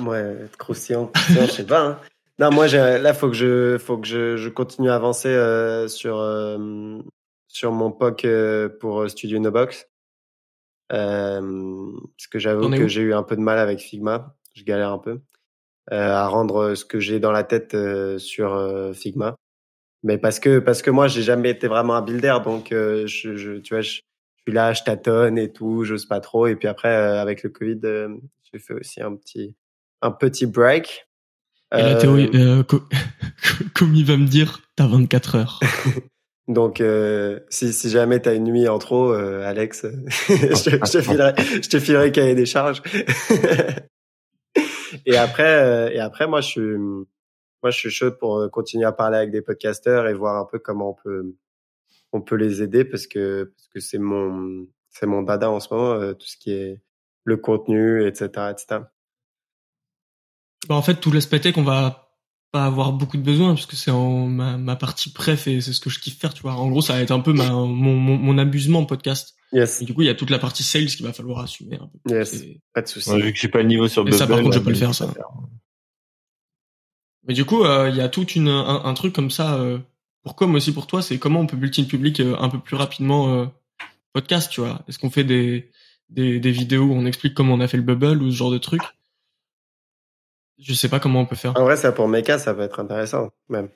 [0.00, 1.86] Ouais, croustillant, croustillant, je sais pas.
[1.86, 1.98] Hein.
[2.40, 5.86] Non, moi, j'ai- là, faut que je, faut que je, je continue à avancer euh,
[5.86, 6.98] sur euh,
[7.46, 9.86] sur mon POC euh, pour Studio No Box.
[10.92, 14.34] Euh, parce que j'avoue que j'ai eu un peu de mal avec Figma.
[14.54, 15.20] Je galère un peu
[15.92, 19.34] euh, à rendre ce que j'ai dans la tête euh, sur euh, Figma.
[20.02, 23.36] Mais parce que parce que moi, j'ai jamais été vraiment un builder, donc euh, je,
[23.36, 26.46] je, tu vois, je, je suis là, je tâtonne et tout, j'ose pas trop.
[26.46, 28.08] Et puis après, euh, avec le Covid, euh,
[28.52, 29.54] j'ai fait aussi un petit
[30.02, 31.06] un petit break.
[31.74, 32.82] Et là, Euh, Théo, euh, co-
[33.74, 35.60] comme il va me dire, t'as 24 heures.
[36.46, 39.86] Donc, euh, si, si jamais tu as une nuit en trop, euh, Alex,
[40.28, 42.82] je, te- je te filerai, je te filerai cahier des charges.
[45.06, 48.84] et après, euh, et après, moi, je suis, moi, je suis chaud pour euh, continuer
[48.84, 51.34] à parler avec des podcasteurs et voir un peu comment on peut,
[52.12, 55.72] on peut les aider parce que, parce que c'est mon, c'est mon dada en ce
[55.72, 56.80] moment, euh, tout ce qui est
[57.24, 58.82] le contenu, etc., etc.
[60.68, 62.10] Bah, en fait, tout l'aspect tech, on va
[62.52, 65.80] pas avoir beaucoup de besoins parce que c'est ma, ma partie préf et c'est ce
[65.80, 66.52] que je kiffe faire, tu vois.
[66.52, 69.34] En gros, ça va être un peu ma, mon, mon, mon abusement en podcast.
[69.54, 71.78] Yes, Et du coup, il y a toute la partie sales qu'il va falloir assumer
[71.80, 72.14] un peu.
[72.14, 72.44] yes,
[72.74, 73.08] pas de souci.
[73.10, 74.76] Ouais, vu que j'ai pas le niveau sur Et ça, par contre, je peux le
[74.76, 75.14] faire, ça.
[77.26, 79.54] Mais du coup, euh, il y a tout une, un, un truc comme ça.
[79.54, 79.78] Euh,
[80.22, 82.58] pour comme aussi pour toi, c'est comment on peut build in public euh, un peu
[82.58, 83.46] plus rapidement euh,
[84.12, 84.82] podcast, tu vois.
[84.88, 85.70] Est-ce qu'on fait des,
[86.10, 88.50] des, des vidéos où on explique comment on a fait le bubble ou ce genre
[88.50, 88.82] de truc?
[90.58, 91.56] Je sais pas comment on peut faire.
[91.56, 93.68] En vrai, ça pour Mecha, ça peut être intéressant, même.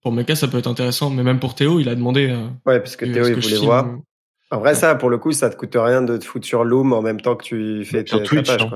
[0.00, 2.28] Pour Meka, ça peut être intéressant, mais même pour Théo, il a demandé.
[2.28, 3.86] Euh, Ouais, parce que Théo, il voulait filme voir.
[3.88, 4.04] ou-
[4.52, 6.92] En vrai, ça, pour le coup, ça te coûte rien de te foutre sur Loom
[6.92, 8.68] en même temps que tu fais Sur Twitch, tapages, hein.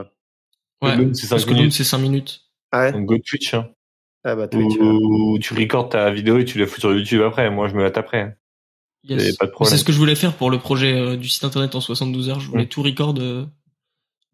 [0.80, 0.88] quoi.
[0.88, 1.72] Ouais, Loom, c'est parce cinq que Loom, minutes.
[1.74, 2.40] c'est 5 minutes.
[2.72, 2.92] Ah ouais?
[2.92, 3.54] Donc go Twitch.
[3.54, 3.68] Hein.
[4.24, 4.74] Ah bah, Twitch.
[4.76, 4.82] ouais.
[4.84, 7.48] Ou tu recordes ta vidéo et tu la fous sur YouTube après.
[7.50, 8.34] Moi, je me la taperai.
[9.04, 9.22] Yes.
[9.22, 9.70] Et pas de Mais problème.
[9.70, 12.28] C'est ce que je voulais faire pour le projet euh, du site internet en 72
[12.30, 12.40] heures.
[12.40, 12.68] Je voulais Mm.
[12.68, 13.44] tout record, euh,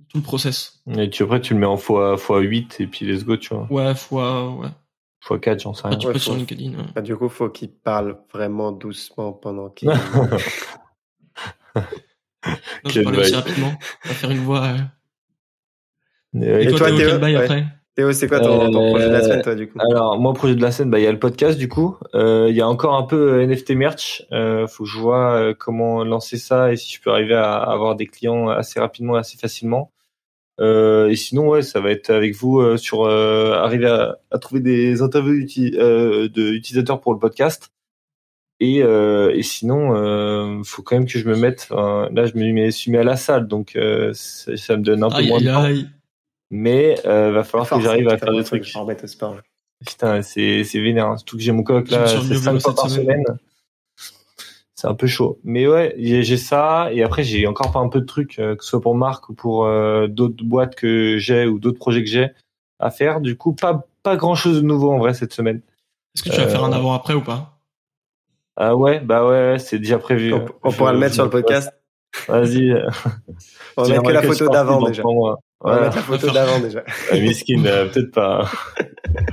[0.08, 0.80] tout le process.
[0.96, 3.52] Et tu, après, tu le mets en fois, fois 8 et puis let's go, tu
[3.54, 3.66] vois.
[3.70, 4.68] Ouais, fois, ouais.
[5.20, 5.98] Fois 4, j'en sais Ah, rien.
[5.98, 6.70] tu Ouais, peux faut- sur LinkedIn.
[6.78, 6.84] ouais.
[6.96, 9.90] Ah, du coup, faut qu'il parle vraiment doucement pendant qu'il.
[11.74, 13.72] Non, je parlais aussi rapidement.
[14.04, 14.64] On va faire une voix.
[14.64, 14.78] euh.
[16.40, 17.36] Et, Et, toi, toi, Théo, Ouais.
[17.36, 17.64] après
[17.94, 19.78] Théo, c'est quoi ton, ton projet de la semaine, toi, du coup?
[19.80, 21.96] Alors, moi, projet de la scène, bah, il y a le podcast, du coup.
[22.14, 24.24] Euh, Il y a encore un peu euh, NFT merch.
[24.32, 27.94] Euh, faut que je vois comment lancer ça et si je peux arriver à avoir
[27.94, 29.92] des clients assez rapidement, assez facilement.
[30.60, 34.38] Euh, et sinon, ouais, ça va être avec vous euh, sur euh, arriver à, à
[34.38, 37.70] trouver des interviews uti- euh, de utilisateurs pour le podcast.
[38.64, 41.66] Et, euh, et sinon, euh, faut quand même que je me mette.
[41.70, 45.02] enfin, là, je me suis mis à la salle, donc euh, ça, ça me donne
[45.02, 45.62] un peu Aïe, moins de aïe, temps.
[45.62, 45.88] aïe.
[46.50, 48.62] Mais euh, va falloir que j'arrive à faire des trucs.
[48.62, 49.36] Je au sport.
[49.84, 51.06] Putain, c'est c'est vénère.
[51.08, 51.16] hein.
[51.16, 53.04] Surtout que j'ai mon coq là, c'est cinq fois cette par semaine.
[53.24, 53.24] semaine.
[54.76, 55.40] C'est un peu chaud.
[55.42, 58.62] Mais ouais, j'ai ça et après j'ai encore pas un peu de trucs, euh, que
[58.62, 62.10] ce soit pour Marc ou pour euh, d'autres boîtes que j'ai ou d'autres projets que
[62.10, 62.28] j'ai
[62.78, 63.20] à faire.
[63.20, 65.62] Du coup, pas pas grand chose de nouveau en vrai cette semaine.
[66.14, 67.58] Est-ce que tu vas faire un Euh, avant-après ou pas?
[68.64, 70.32] Ah ouais, bah ouais, c'est déjà prévu.
[70.34, 71.70] On, on pourra le mettre sur le podcast.
[72.28, 72.70] Vas-y.
[73.76, 75.02] On va mettre que la photo d'avant déjà.
[75.04, 75.32] Ouais,
[75.62, 76.84] On va mettre la photo d'avant déjà.
[77.14, 78.48] Miskin, euh, peut-être pas.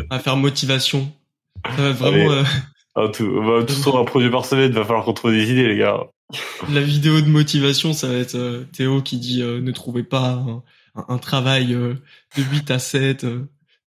[0.10, 1.12] On va faire motivation.
[1.76, 2.44] Ça va être vraiment euh,
[2.96, 5.52] En tout, bah, de toute façon, un projet par semaine, va falloir qu'on trouve des
[5.52, 6.00] idées, les gars.
[6.74, 7.94] la vidéo de motivation.
[7.94, 10.64] Ça va être euh, Théo qui dit euh, ne trouvez pas un,
[10.96, 11.96] un- un travail euh,
[12.38, 13.26] de 8 à 7.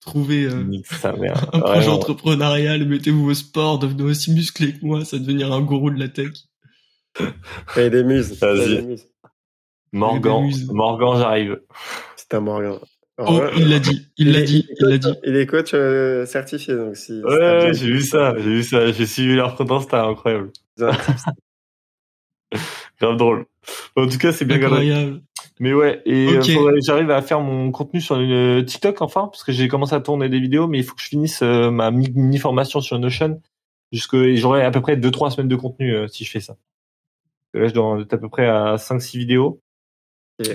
[0.01, 0.63] Trouvez euh,
[1.53, 5.89] un projet entrepreneurial, mettez-vous au sport, devenez aussi musclé que moi, ça devenir un gourou
[5.91, 6.31] de la tech.
[7.77, 8.37] Et des muses.
[8.41, 8.97] Vas-y.
[9.93, 10.49] Morgan.
[10.71, 11.61] Morgan, j'arrive.
[12.17, 12.79] Putain, Morgan.
[13.17, 15.13] Oh, Ouais, il l'a dit, il l'a dit, il l'a dit.
[15.23, 17.21] Il est coach euh, certifié, donc si.
[17.23, 20.51] Ouais, j'ai vu ça, j'ai vu ça, j'ai suivi leur compte Insta, incroyable.
[23.01, 23.45] Grave drôle.
[23.95, 24.73] En tout cas, c'est bien grave.
[24.73, 25.21] Incroyable.
[25.59, 29.51] Mais ouais, et euh, j'arrive à faire mon contenu sur une TikTok enfin, parce que
[29.51, 32.11] j'ai commencé à tourner des vidéos, mais il faut que je finisse euh, ma mi-
[32.15, 33.41] mini formation sur Notion.
[33.91, 36.55] Jusque et j'aurai à peu près 2-3 semaines de contenu euh, si je fais ça.
[37.53, 39.61] Là, je dois en être à peu près à 5-6 vidéos.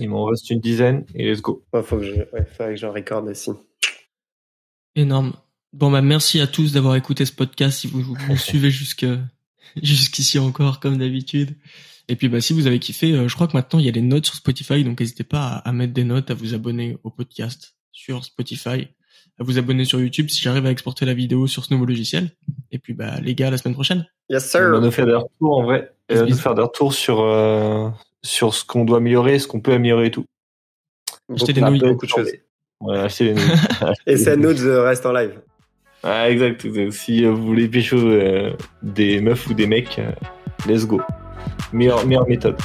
[0.01, 1.63] Il m'en reste une dizaine et let's go.
[1.73, 3.53] Ouais, faut que je, ouais, faudrait que j'en recorde aussi.
[4.95, 5.35] Énorme.
[5.73, 9.07] Bon bah merci à tous d'avoir écouté ce podcast si vous vous nous suivez jusque
[9.83, 11.55] jusqu'ici encore comme d'habitude.
[12.09, 13.93] Et puis bah si vous avez kiffé, euh, je crois que maintenant il y a
[13.93, 16.97] les notes sur Spotify donc n'hésitez pas à, à mettre des notes, à vous abonner
[17.03, 18.89] au podcast sur Spotify,
[19.39, 22.31] à vous abonner sur YouTube si j'arrive à exporter la vidéo sur ce nouveau logiciel.
[22.71, 24.07] Et puis bah les gars à la semaine prochaine.
[24.29, 24.71] Yes, On sir.
[24.71, 27.89] va nous faire des retours en vrai, Bisous, euh, faire des retours sur euh,
[28.23, 30.27] sur ce qu'on doit améliorer, ce qu'on peut améliorer et tout.
[31.35, 31.81] Achetez des nouilles.
[31.81, 32.31] Beaucoup de choses.
[32.81, 33.35] Ouais, nouilles.
[34.07, 35.41] Et cette note reste en live.
[36.03, 36.93] Ah, exact, exact.
[36.93, 38.53] Si vous voulez pécho euh,
[38.83, 40.13] des meufs ou des mecs, euh,
[40.69, 41.01] let's go.
[41.73, 42.57] Meilleure, meilleure méthode.